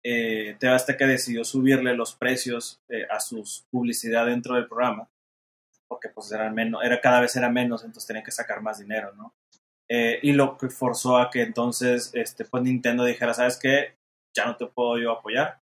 [0.03, 5.07] eh, TV Azteca decidió subirle los precios eh, a su publicidad dentro del programa
[5.87, 9.13] porque pues eran menos, era, cada vez era menos, entonces tenían que sacar más dinero,
[9.15, 9.33] ¿no?
[9.87, 13.95] Eh, y lo que forzó a que entonces este, pues Nintendo dijera, ¿sabes qué?
[14.35, 15.59] Ya no te puedo yo apoyar.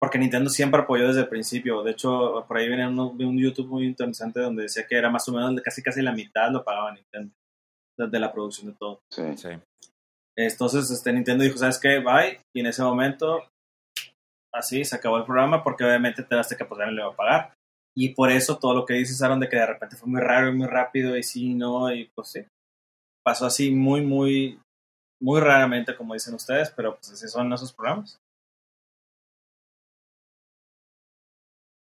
[0.00, 1.82] Porque Nintendo siempre apoyó desde el principio.
[1.82, 5.26] De hecho, por ahí viene un, un YouTube muy interesante donde decía que era más
[5.28, 7.32] o menos casi casi la mitad lo pagaba Nintendo.
[7.98, 9.00] De la producción de todo.
[9.10, 9.48] Sí, sí.
[10.36, 11.98] Entonces, este, Nintendo dijo, ¿sabes qué?
[11.98, 12.40] Bye.
[12.54, 13.42] Y en ese momento,
[14.54, 17.12] así, se acabó el programa porque obviamente te das que pues ya no le va
[17.12, 17.54] a pagar
[17.96, 20.50] Y por eso todo lo que dices, Aaron, de que de repente fue muy raro
[20.50, 22.44] y muy rápido y sí, no, y pues sí.
[23.24, 24.60] Pasó así muy, muy,
[25.22, 28.18] muy raramente, como dicen ustedes, pero pues así son esos programas.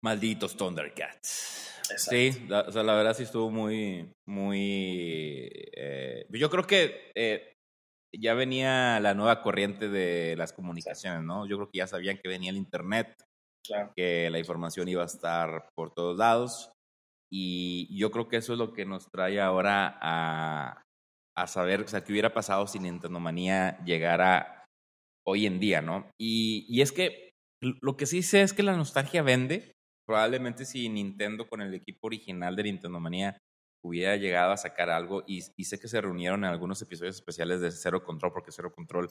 [0.03, 1.79] Malditos Thundercats.
[1.89, 2.11] Exacto.
[2.11, 5.49] Sí, la, o sea, la verdad sí estuvo muy, muy...
[5.75, 7.53] eh, yo creo que eh,
[8.15, 11.45] ya venía la nueva corriente de las comunicaciones, ¿no?
[11.47, 13.15] Yo creo que ya sabían que venía el Internet,
[13.63, 13.93] Claro.
[13.95, 16.71] que la información iba a estar por todos lados.
[17.31, 20.81] Y yo creo que eso es lo que nos trae ahora a,
[21.37, 24.65] a saber, o sea, qué hubiera pasado si Nintendo Manía llegara
[25.25, 26.09] hoy en día, ¿no?
[26.19, 27.29] Y, y es que
[27.61, 29.71] lo que sí sé es que la nostalgia vende.
[30.11, 33.37] Probablemente si Nintendo con el equipo original de Nintendo Manía
[33.81, 37.61] hubiera llegado a sacar algo, y, y sé que se reunieron en algunos episodios especiales
[37.61, 39.09] de Zero Control, porque Zero Control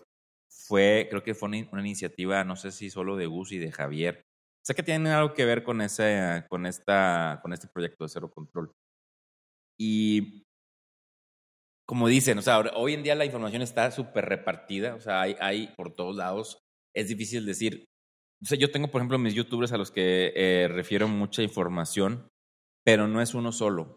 [0.51, 3.73] fue, creo que fue una, una iniciativa, no sé si solo de Gus y de
[3.73, 4.27] Javier,
[4.63, 8.31] Sé que tienen algo que ver con ese, con esta, con este proyecto de cero
[8.31, 8.71] control.
[9.79, 10.43] Y
[11.89, 15.35] como dicen, o sea, hoy en día la información está súper repartida, o sea, hay,
[15.41, 16.59] hay por todos lados.
[16.95, 17.87] Es difícil decir.
[18.43, 22.29] O sea, yo tengo, por ejemplo, mis youtubers a los que eh, refiero mucha información,
[22.85, 23.97] pero no es uno solo.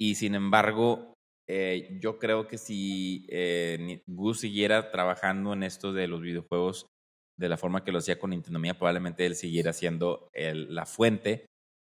[0.00, 1.14] Y sin embargo,
[1.48, 6.86] eh, yo creo que si eh, Gus siguiera trabajando en esto de los videojuegos
[7.38, 10.86] de la forma que lo hacía con Nintendo Mía, probablemente él siguiera siendo el- la
[10.86, 11.46] fuente.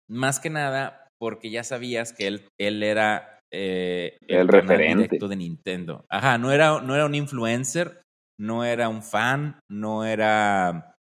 [0.09, 4.95] Más que nada porque ya sabías que él, él era eh, El referente.
[5.03, 6.05] directo de Nintendo.
[6.09, 8.01] Ajá, no era, no era un influencer,
[8.39, 10.92] no era un fan, no era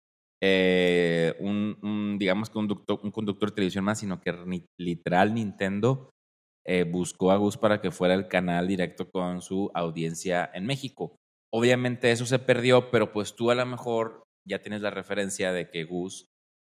[0.44, 4.34] eh, un, digamos, conductor, un conductor de televisión más, sino que
[4.76, 6.10] literal Nintendo
[6.66, 11.16] eh, buscó a Gus para que fuera el canal directo con su audiencia en México.
[11.54, 15.70] Obviamente eso se perdió, pero pues tú a lo mejor ya tienes la referencia de
[15.70, 16.26] que Gus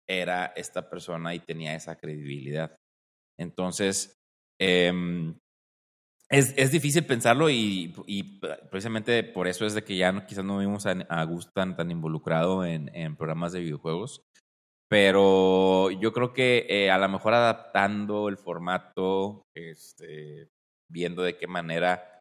[0.09, 2.77] era esta persona y tenía esa credibilidad.
[3.39, 4.15] Entonces,
[4.61, 5.39] em,
[6.33, 10.45] es, es difícil pensarlo y, y precisamente por eso es de que ya no, quizás
[10.45, 14.23] no vimos a, a Gus tan, tan involucrado en, en programas de videojuegos.
[14.89, 20.49] Pero yo creo que eh, a lo mejor adaptando el formato, este,
[20.91, 22.21] viendo de qué manera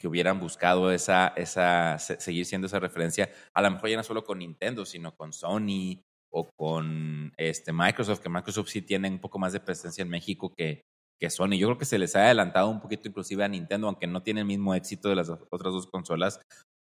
[0.00, 4.02] que hubieran buscado esa, esa, se- seguir siendo esa referencia, a lo mejor ya no
[4.02, 6.00] solo con Nintendo, sino con Sony
[6.32, 10.52] o con este Microsoft, que Microsoft sí tiene un poco más de presencia en México
[10.56, 10.82] que,
[11.22, 11.56] que Sony.
[11.56, 14.40] Yo creo que se les ha adelantado un poquito inclusive a Nintendo, aunque no tiene
[14.40, 16.40] el mismo éxito de las otras dos consolas,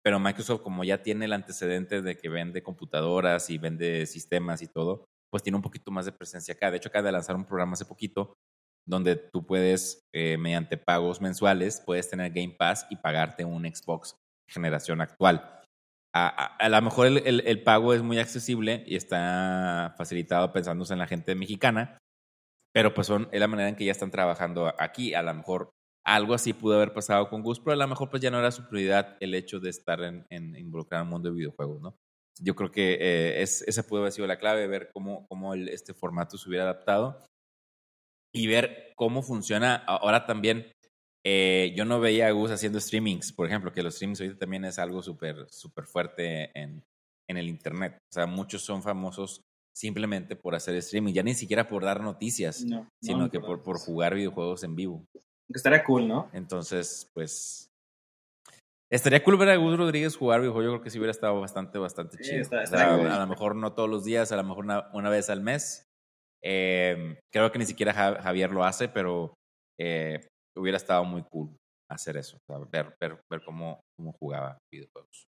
[0.04, 4.68] pero Microsoft como ya tiene el antecedente de que vende computadoras y vende sistemas y
[4.68, 6.70] todo, pues tiene un poquito más de presencia acá.
[6.70, 8.34] De hecho, acaba de lanzar un programa hace poquito
[8.86, 14.18] donde tú puedes, eh, mediante pagos mensuales, puedes tener Game Pass y pagarte un Xbox
[14.52, 15.50] generación actual.
[16.14, 16.28] A,
[16.58, 21.00] a, lo mejor el, el, el, pago es muy accesible y está facilitado pensándose en
[21.00, 21.98] la gente mexicana,
[22.76, 25.14] pero pues son, es la manera en que ya están trabajando aquí.
[25.14, 25.70] A lo mejor
[26.06, 28.52] algo así pudo haber pasado con Gus, pero a lo mejor pues ya no era
[28.52, 31.96] su prioridad el hecho de estar en, en involucrado en mundo de videojuegos, ¿no?
[32.38, 35.94] Yo creo que eh, es, esa pudo haber sido la clave, ver cómo, cómo este
[35.94, 37.26] formato se hubiera adaptado
[38.34, 40.70] y ver cómo funciona ahora también.
[41.26, 44.66] Eh, yo no veía a Gus haciendo streamings, por ejemplo, que los streamings ahorita también
[44.66, 46.84] es algo súper súper fuerte en,
[47.30, 48.00] en el Internet.
[48.12, 49.46] O sea, muchos son famosos
[49.76, 53.62] simplemente por hacer streaming, ya ni siquiera por dar noticias, No, sino no, que por,
[53.62, 55.06] por jugar videojuegos en vivo.
[55.14, 56.30] Que estaría cool, ¿no?
[56.34, 57.68] Entonces, pues.
[58.92, 60.66] Estaría cool ver a Gus Rodríguez jugar videojuegos.
[60.66, 62.42] Yo creo que sí hubiera estado bastante, bastante Sí, chido.
[62.42, 63.08] está- O está sea, cool.
[63.08, 65.84] a lo mejor no todos los días, a lo mejor una, una vez al mes.
[66.44, 69.34] Eh, creo que ni siquiera Ja- Javier lo hace, pero
[69.80, 71.56] eh, hubiera estado muy cool
[71.92, 72.38] hacer eso.
[72.38, 75.26] o sea, ver, ver, ver cómo, cómo jugaba videojuegos.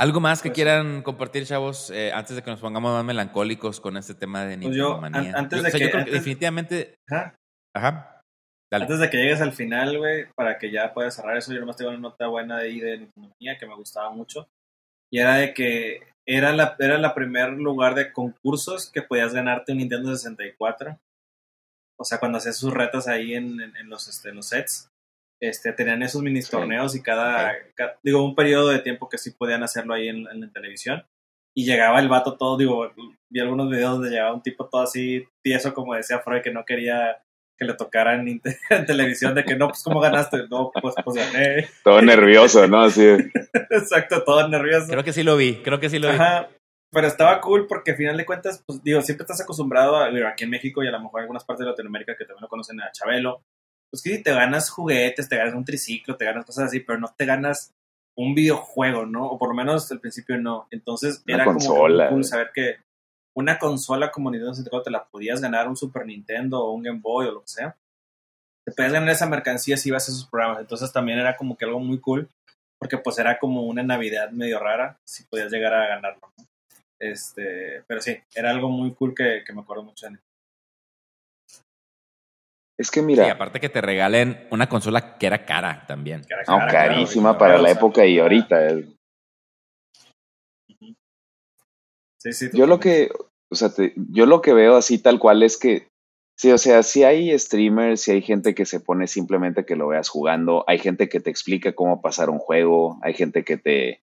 [0.00, 3.80] ¿Algo más que Pues- quieran compartir, chavos, eh, antes de que nos pongamos más melancólicos
[3.80, 5.18] con este tema de Pues Nintendo yo, Manía?
[5.30, 6.94] an- antes Yo- de o sea, que- yo creo que antes- definitivamente...
[7.10, 7.34] Ajá.
[7.76, 8.22] Ajá.
[8.72, 8.84] Dale.
[8.84, 11.76] Antes de que llegues al final, güey, para que ya puedas cerrar eso, yo nomás
[11.76, 14.48] tengo una nota buena de ahí de Nintendo Manía que me gustaba mucho.
[15.12, 19.72] Y era de que era la, era la primer lugar de concursos que podías ganarte
[19.72, 20.98] un Nintendo 64.
[21.98, 24.88] O sea, cuando hacías sus retas ahí en, en- en los, este, en los sets,
[25.40, 26.50] este, tenían esos mini Sí.
[26.50, 30.26] torneos y cada, ca- digo, un periodo de tiempo que sí podían hacerlo ahí en,
[30.28, 31.04] en la televisión.
[31.56, 32.92] Y llegaba el vato todo, digo,
[33.30, 36.64] vi algunos videos donde llegaba un tipo todo así tieso, como decía Freud, que no
[36.64, 37.22] quería
[37.58, 40.46] que le tocaran en, te- en televisión, de que no, pues, ¿cómo ganaste?
[40.48, 41.68] No, pues, pues gané.
[41.84, 42.82] Todo nervioso, ¿no?
[42.82, 43.04] Así.
[43.70, 44.86] Exacto, todo nervioso.
[44.88, 46.14] Creo que sí lo vi, creo que sí lo vi.
[46.14, 46.48] Ajá.
[46.92, 50.26] Pero estaba cool porque al final de cuentas, pues digo, siempre estás acostumbrado a, digo,
[50.26, 52.48] aquí en México y a lo mejor en algunas partes de Latinoamérica que también lo
[52.48, 53.42] conocen a Chabelo.
[53.90, 56.98] Pues que sí, te ganas juguetes, te ganas un triciclo, te ganas cosas así, pero
[56.98, 57.74] no te ganas
[58.16, 59.26] un videojuego, ¿no?
[59.26, 60.68] O por lo menos al principio no.
[60.70, 62.76] Entonces Una era como que consola, muy cool saber que,
[63.34, 67.00] una consola como Nintendo 64 te la podías ganar un Super Nintendo o un Game
[67.00, 67.76] Boy o lo que sea.
[68.64, 70.60] Te podías ganar esa mercancía si ibas a esos programas.
[70.60, 72.28] Entonces también era como que algo muy cool,
[72.78, 76.32] porque pues era como una Navidad medio rara, si podías llegar a ganarlo.
[76.98, 80.12] Este, pero sí, era algo muy cool que, me acuerdo mucho de
[82.80, 83.26] Es que mira.
[83.26, 86.22] Y aparte que te regalen una consola que era cara también.
[86.46, 88.68] carísima para la época y ahorita.
[92.18, 92.48] Sí, sí.
[92.54, 93.10] Yo lo que,
[93.50, 93.68] o sea,
[94.10, 95.88] yo lo que veo así tal cual es que,
[96.38, 99.88] sí, o sea, si hay streamers, si hay gente que se pone simplemente que lo
[99.88, 104.00] veas jugando, hay gente que te explica cómo pasar un juego, hay gente que te,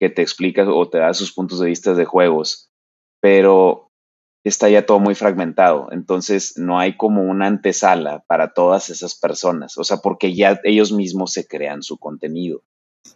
[0.00, 2.70] que te explica o te da sus puntos de vista de juegos,
[3.20, 3.90] pero
[4.44, 9.78] está ya todo muy fragmentado, entonces no hay como una antesala para todas esas personas,
[9.78, 12.62] o sea, porque ya ellos mismos se crean su contenido,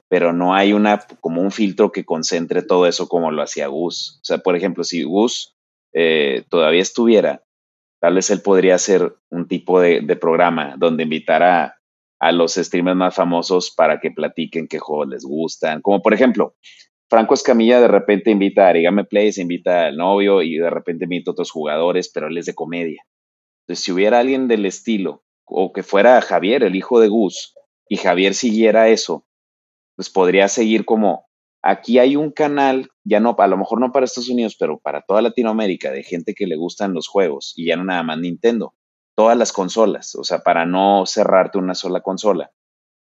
[0.09, 4.18] pero no hay una como un filtro que concentre todo eso como lo hacía Gus.
[4.22, 5.57] O sea, por ejemplo, si Gus
[5.93, 7.43] eh, todavía estuviera,
[8.01, 11.79] tal vez él podría hacer un tipo de, programa donde invitara
[12.18, 15.83] a los streamers más famosos para que platiquen qué juegos les gustan.
[15.83, 16.55] Como por ejemplo,
[17.09, 21.31] Franco Escamilla de repente invita a Arigame Plays, invita al novio y de repente invita
[21.31, 23.03] a otros jugadores, pero él es de comedia.
[23.63, 27.55] Entonces, si hubiera alguien del estilo, o que fuera Javier, el hijo de Gus,
[27.89, 29.25] y Javier siguiera eso,
[29.95, 31.29] pues podría seguir como,
[31.63, 35.03] aquí hay un canal, ya no, a lo mejor no para Estados Unidos, pero para
[35.03, 38.75] toda Latinoamérica, de gente que le gustan los juegos, y ya no nada más Nintendo
[39.17, 42.53] todas las consolas, o sea, para no cerrarte una sola consola.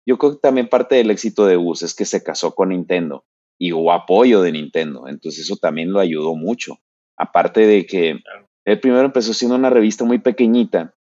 [0.06, 3.26] Yo creo que también parte del éxito de Gus es que se casó con Nintendo
[3.58, 6.78] y hubo apoyo de Nintendo, entonces eso también lo ayudó mucho.
[7.16, 8.20] Aparte de que
[8.64, 10.94] él primero empezó siendo una revista muy pequeñita,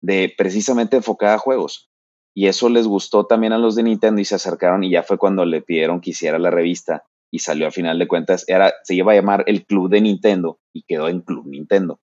[0.00, 1.90] de precisamente enfocada a juegos.
[2.34, 5.16] Y eso les gustó también a los de Nintendo y se acercaron y ya fue
[5.18, 8.94] cuando le pidieron que hiciera la revista y salió a final de cuentas, era, se
[8.94, 12.00] iba a llamar el Club de Nintendo y quedó en Club Nintendo.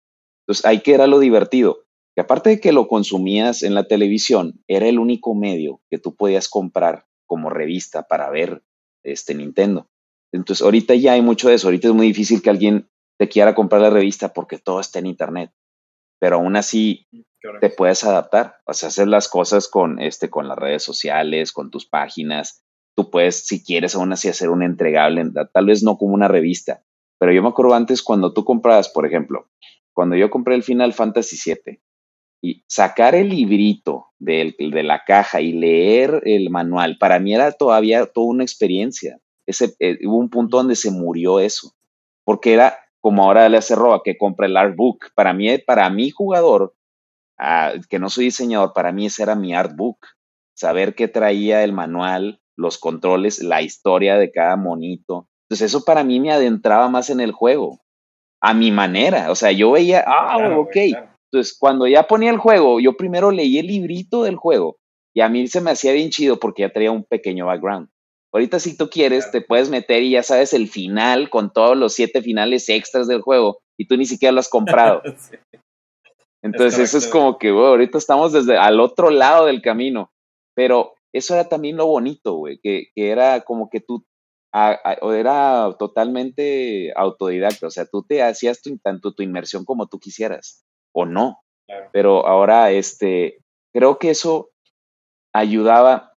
[0.42, 4.62] Entonces ahí que era lo divertido que aparte de que lo consumías en la televisión,
[4.68, 8.62] era el único medio que tú podías comprar como revista para ver
[9.12, 9.88] este Nintendo.
[10.32, 11.68] Entonces, ahorita ya hay mucho de eso.
[11.68, 12.88] Ahorita es muy difícil que alguien
[13.18, 15.50] te quiera comprar la revista porque todo está en internet.
[16.18, 17.06] Pero aún así
[17.60, 18.56] te puedes adaptar.
[18.66, 22.64] O sea, hacer las cosas con este, con las redes sociales, con tus páginas.
[22.96, 26.82] Tú puedes, si quieres, aún así hacer un entregable, tal vez no como una revista.
[27.18, 29.48] Pero yo me acuerdo antes cuando tú comprabas, por ejemplo,
[29.94, 31.80] cuando yo compré el Final Fantasy VII,
[32.42, 37.52] y sacar el librito de, de la caja y leer el manual, para mí era
[37.52, 39.18] todavía toda una experiencia.
[39.46, 41.72] Ese, eh, hubo un punto donde se murió eso,
[42.24, 45.12] porque era como ahora le hace Roa, que compra el artbook.
[45.14, 46.74] Para mí, para mi jugador,
[47.38, 50.04] ah, que no soy diseñador, para mí ese era mi artbook.
[50.54, 55.28] Saber qué traía el manual, los controles, la historia de cada monito.
[55.44, 57.80] Entonces eso para mí me adentraba más en el juego,
[58.40, 59.30] a mi manera.
[59.30, 60.76] O sea, yo veía, ah, ok,
[61.32, 64.78] entonces, cuando ya ponía el juego, yo primero leí el librito del juego
[65.14, 67.88] y a mí se me hacía bien chido porque ya traía un pequeño background.
[68.32, 71.94] Ahorita si tú quieres, te puedes meter y ya sabes el final con todos los
[71.94, 75.02] siete finales extras del juego y tú ni siquiera lo has comprado.
[76.42, 80.12] Entonces eso es como que, güey, ahorita estamos desde al otro lado del camino.
[80.54, 84.04] Pero eso era también lo bonito, güey, que, que era como que tú
[85.14, 90.65] era totalmente autodidacta, o sea, tú te hacías tanto tu inmersión como tú quisieras
[90.96, 91.42] o no.
[91.92, 93.38] Pero ahora, este,
[93.72, 94.50] creo que eso
[95.34, 96.14] ayudaba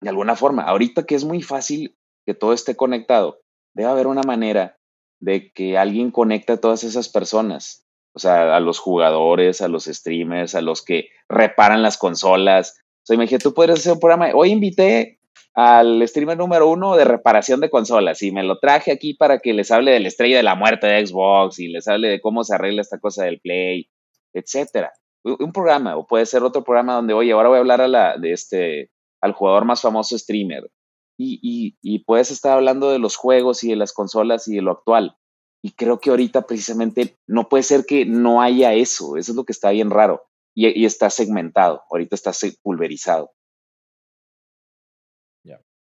[0.00, 0.62] de alguna forma.
[0.62, 3.40] Ahorita que es muy fácil que todo esté conectado,
[3.74, 4.78] debe haber una manera
[5.20, 7.86] de que alguien conecte a todas esas personas.
[8.14, 12.80] O sea, a los jugadores, a los streamers, a los que reparan las consolas.
[13.02, 14.30] O sea, imagínate, tú puedes hacer un programa.
[14.34, 15.18] Hoy invité
[15.54, 19.52] al streamer número uno de reparación de consolas y me lo traje aquí para que
[19.52, 22.44] les hable de la estrella de la muerte de Xbox y les hable de cómo
[22.44, 23.90] se arregla esta cosa del Play
[24.34, 24.92] etcétera.
[25.24, 28.18] Un programa, o puede ser otro programa donde, oye, ahora voy a hablar a la,
[28.18, 30.68] de este, al jugador más famoso streamer.
[31.18, 34.62] Y, y, y puedes estar hablando de los juegos y de las consolas y de
[34.62, 35.16] lo actual.
[35.62, 39.16] Y creo que ahorita precisamente no puede ser que no haya eso.
[39.16, 40.24] Eso es lo que está bien raro.
[40.56, 41.82] Y, y está segmentado.
[41.90, 43.30] Ahorita está pulverizado.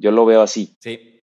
[0.02, 0.76] Yo lo veo así.
[0.82, 1.20] Sí.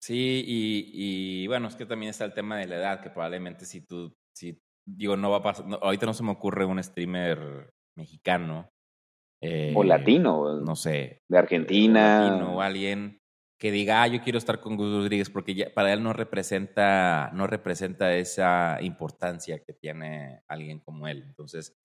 [0.00, 3.64] Sí, y, y, bueno, es que también está el tema de la edad, que probablemente
[3.64, 7.72] si tú, si digo, no va a pasar, ahorita no se me ocurre un streamer
[7.96, 8.68] mexicano.
[9.42, 10.60] Eh, o latino.
[10.60, 11.22] No sé.
[11.28, 12.20] De Argentina.
[12.20, 13.22] O latino, o alguien
[13.62, 17.30] que diga, ah, yo quiero estar con Gus Rodríguez, porque ya, para él no representa,
[17.32, 21.22] no representa esa importancia que tiene alguien como él.
[21.22, 21.76] Entonces,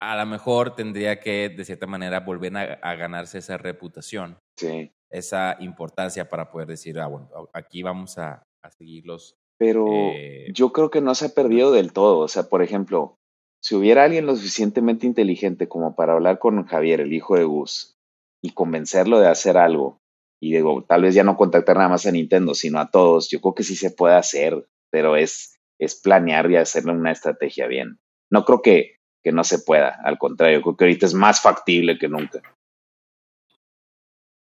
[0.00, 4.38] a lo mejor tendría que, de cierta manera, volver a, ganarse esa reputación.
[4.56, 4.94] Sí.
[5.10, 10.46] Esa importancia para poder decir, ah, bueno, aquí vamos a, a seguir los, Pero Eh,
[10.54, 12.18] yo creo que no se ha perdido del todo.
[12.20, 13.18] O sea, por ejemplo,
[13.62, 17.94] si hubiera alguien lo suficientemente inteligente como para hablar con Javier, el hijo de Gus,
[18.42, 19.98] y convencerlo de hacer algo,
[20.42, 23.42] y digo, tal vez ya no contactar nada más a Nintendo, sino a todos, yo
[23.42, 27.98] creo que sí se puede hacer, pero es, es planear y hacerle una estrategia bien.
[28.32, 31.98] No creo que, que no se pueda, al contrario, creo que ahorita es más factible
[31.98, 32.40] que nunca.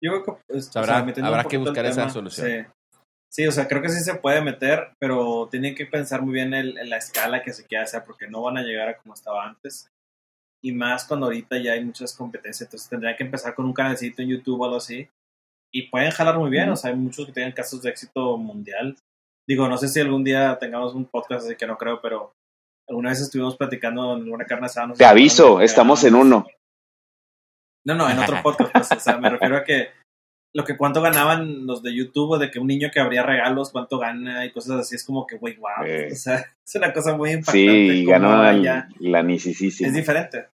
[0.01, 2.47] Yo creo que pues, o Habrá- sea, habrá que buscar esa solución.
[2.47, 2.72] Sí.
[3.32, 6.54] Sí, o sea, creo que sí se puede meter, pero tienen que pensar muy bien
[6.54, 9.14] el- en la escala que se quiere hacer, porque no van a llegar a como
[9.14, 9.88] estaba antes.
[10.64, 14.22] Y más cuando ahorita ya hay muchas competencias, entonces tendrían que empezar con un canalcito
[14.22, 15.08] en YouTube o algo así.
[15.72, 18.98] Y pueden jalar muy bien, o sea, hay muchos que tienen casos de éxito mundial.
[19.48, 22.34] Digo, no sé si algún día tengamos un podcast, así que no creo, pero
[22.90, 24.88] alguna vez estuvimos platicando en una carne asada.
[24.88, 26.48] no Te aviso, estamos en uno.
[27.86, 29.90] no, no, en otro podcast, pues, o sea, me refiero a que
[30.56, 33.72] lo que cuánto ganaban los de YouTube, o de que un niño que abría regalos,
[33.72, 36.10] cuánto gana y cosas así, es como que, güey, wow, Eh.
[36.12, 36.36] o sea,
[36.68, 37.91] es una cosa muy impactante.
[37.91, 39.88] Sí, ganó la, ya la nicisísima.
[39.89, 40.47] es diferente.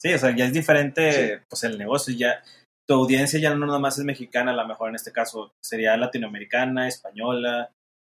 [0.00, 2.42] Sí, o sea, ya es diferente, pues, el negocio, ya,
[2.86, 5.96] tu audiencia ya no nada más es mexicana, a lo mejor en este caso sería
[5.96, 7.70] latinoamericana, española,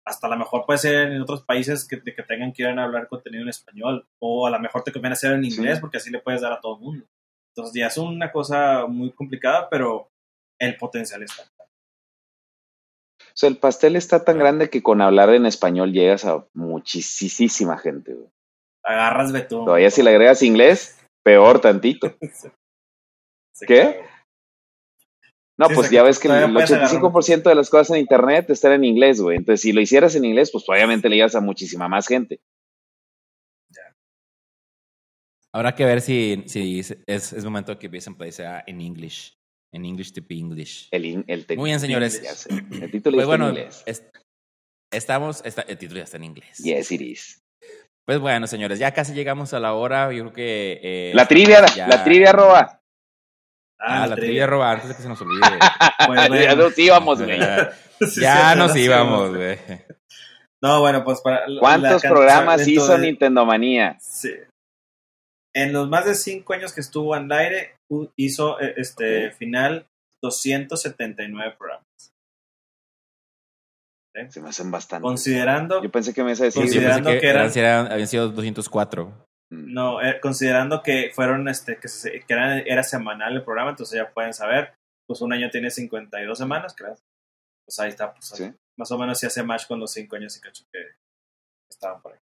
[0.05, 2.83] hasta a lo mejor puede ser en otros países que, que tengan que ir a
[2.83, 5.55] hablar contenido en español, o a lo mejor te conviene hacer en Sí.
[5.57, 7.05] inglés, porque así le puedes dar a todo el mundo.
[7.55, 10.09] Entonces ya es una cosa muy complicada, pero
[10.59, 11.43] el potencial está.
[13.19, 17.77] O sea, el pastel está tan grande que con hablar en español llegas a muchísima
[17.77, 18.13] gente.
[18.13, 18.29] güey.
[18.83, 19.65] Agarras betún.
[19.65, 22.15] Todavía si le agregas inglés, peor tantito.
[23.53, 23.81] Sí, ¿Qué?
[23.81, 24.07] claro.
[25.57, 28.47] No, Sí, pues ya ves que el todavía puedes 85% de las cosas en internet
[28.51, 29.37] están en inglés, güey.
[29.37, 32.39] Entonces, si lo hicieras en inglés, pues obviamente le llegas a muchísima más gente.
[35.51, 39.35] Habrá que ver si, si es, es momento de que and Play sea en English.
[39.73, 40.87] En English to be English.
[40.91, 42.47] El, in- el te- Muy bien, señores.
[42.49, 43.83] El título Pues está bueno, en inglés.
[43.85, 44.03] es-
[44.93, 46.57] estamos, está- el título ya está en inglés.
[46.59, 47.41] Yes, it is.
[48.05, 50.11] Pues bueno, señores, ya casi llegamos a la hora.
[50.13, 50.79] Yo creo que.
[50.81, 52.79] eh, La trivia, ya- la trivia roba.
[53.79, 55.41] Ah, la trivia roba antes de que se nos olvide.
[56.07, 56.55] Pues, ya bueno.
[56.63, 57.39] nos íbamos, güey.
[57.99, 59.57] Sí, ya nos íbamos, güey.
[60.61, 61.45] No, bueno, pues para.
[61.59, 63.97] ¿Cuántos programas hizo de- Nintendo Manía?
[63.99, 64.29] Sí.
[65.57, 67.75] En los más de cinco años que estuvo al aire,
[68.15, 69.33] hizo eh, este Ok.
[69.35, 69.87] final
[70.21, 71.85] 279 programas.
[74.29, 75.03] Se me hacen bastante.
[75.03, 76.61] Considerando, Yo pensé que me ibas a decir.
[76.63, 79.27] Considerando que eran- eran- habían sido 204.
[79.51, 83.69] Mm, no, eh, considerando que fueron, este, que, se- que eran- era semanal el programa,
[83.71, 84.73] entonces ya pueden saber,
[85.07, 86.95] pues un año tiene 52 semanas, creo.
[87.65, 88.51] Pues ahí está, pues Sí.
[88.77, 90.79] más o menos se hace match con los cinco años y cacho que
[91.71, 92.19] estaban por ahí.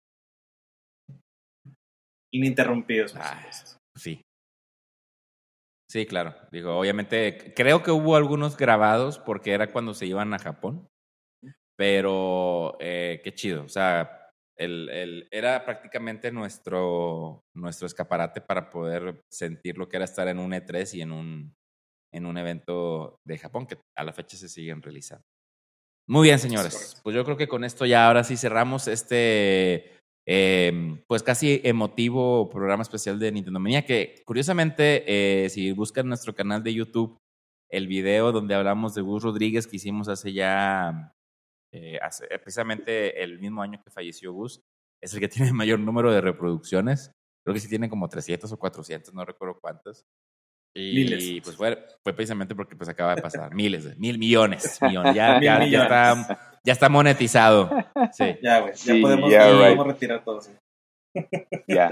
[2.31, 3.51] Ininterrumpidos, por Ah.
[3.95, 4.21] Sí.
[5.91, 6.35] Sí, claro.
[6.51, 10.87] Digo, obviamente, creo que hubo algunos grabados porque era cuando se iban a Japón.
[11.75, 13.63] Pero eh, qué chido.
[13.63, 20.05] O sea, el, el- era prácticamente nuestro, nuestro escaparate para poder sentir lo que era
[20.05, 21.55] estar en un E3 y en un,
[22.13, 25.23] en un evento de Japón que a la fecha se siguen realizando.
[26.07, 26.99] Muy bien, señores.
[27.03, 29.98] Pues yo creo que con esto ya ahora sí cerramos este
[30.31, 36.35] eh, pues casi emotivo programa especial de Nintendo Manía, que curiosamente, eh, si buscan nuestro
[36.35, 37.17] canal de YouTube,
[37.67, 41.15] el video donde hablamos de Gus Rodríguez que hicimos hace ya,
[41.71, 41.99] eh,
[42.43, 44.61] precisamente el mismo año que falleció Gus,
[45.01, 47.11] es el que tiene el mayor número de reproducciones.
[47.43, 50.05] Creo que sí tiene como 300 o 400, no recuerdo cuántas.
[50.75, 51.41] Y Miles.
[51.43, 53.53] pues fue, fue precisamente porque pues acaba de pasar.
[53.55, 54.79] Miles, de- mil millones.
[54.81, 55.15] millones.
[55.15, 57.69] Ya, Mil ya, ya está, ya está monetizado.
[58.11, 58.25] Sí.
[58.43, 59.61] Ya, güey, ya Sí, podemos, yeah, ya right.
[59.63, 60.41] podemos retirar todo.
[60.41, 60.51] sí.
[61.67, 61.89] Ya.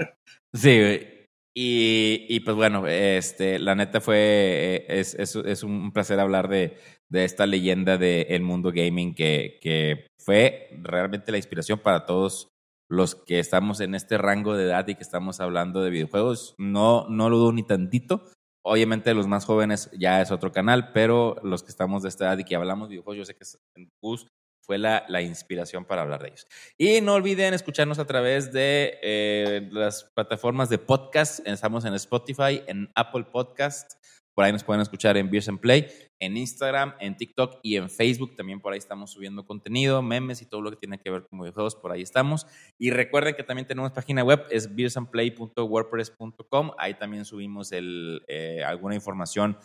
[0.54, 1.18] Sí, güey.
[1.56, 6.48] Y, y pues bueno, este, la neta fue, eh, es, es, es un placer hablar
[6.48, 6.76] de,
[7.10, 12.46] de esta leyenda del mundo gaming que, que fue realmente la inspiración para todos
[12.88, 16.54] los que estamos en este rango de edad y que estamos hablando de videojuegos.
[16.58, 18.22] No, no lo dudo ni tantito.
[18.70, 22.38] Obviamente los más jóvenes ya es otro canal, pero los que estamos de esta edad
[22.38, 23.44] y que hablamos de videojuegos, yo sé que
[23.80, 24.26] en Gus
[24.60, 26.46] fue la, la inspiración para hablar de ellos.
[26.76, 31.40] Y no olviden escucharnos a través de eh, las plataformas de podcast.
[31.46, 33.94] Estamos en Spotify, en Apple Podcast.
[34.38, 35.88] Por ahí nos pueden escuchar en Beers and Play,
[36.20, 38.36] en Instagram, en TikTok y en Facebook.
[38.36, 41.40] También por ahí estamos subiendo contenido, memes y todo lo que tiene que ver con
[41.40, 41.74] videojuegos.
[41.74, 42.46] Por ahí estamos.
[42.78, 46.70] Y recuerden que también tenemos página web, es beersandplay.wordpress.com.
[46.78, 49.58] Ahí también subimos eh, alguna información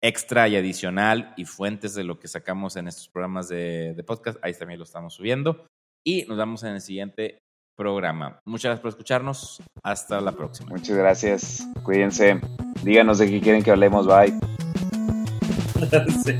[0.00, 4.38] extra y adicional y fuentes de lo que sacamos en estos programas de, de podcast.
[4.42, 5.66] Ahí también lo estamos subiendo.
[6.06, 7.40] Y nos vemos en el siguiente
[7.80, 8.42] programa.
[8.44, 9.62] Muchas gracias por escucharnos.
[9.82, 10.68] Hasta la próxima.
[10.68, 11.66] Muchas gracias.
[11.82, 12.38] Cuídense.
[12.82, 14.06] Díganos de qué quieren que hablemos.
[14.06, 14.38] Bye.
[16.24, 16.38] Sí.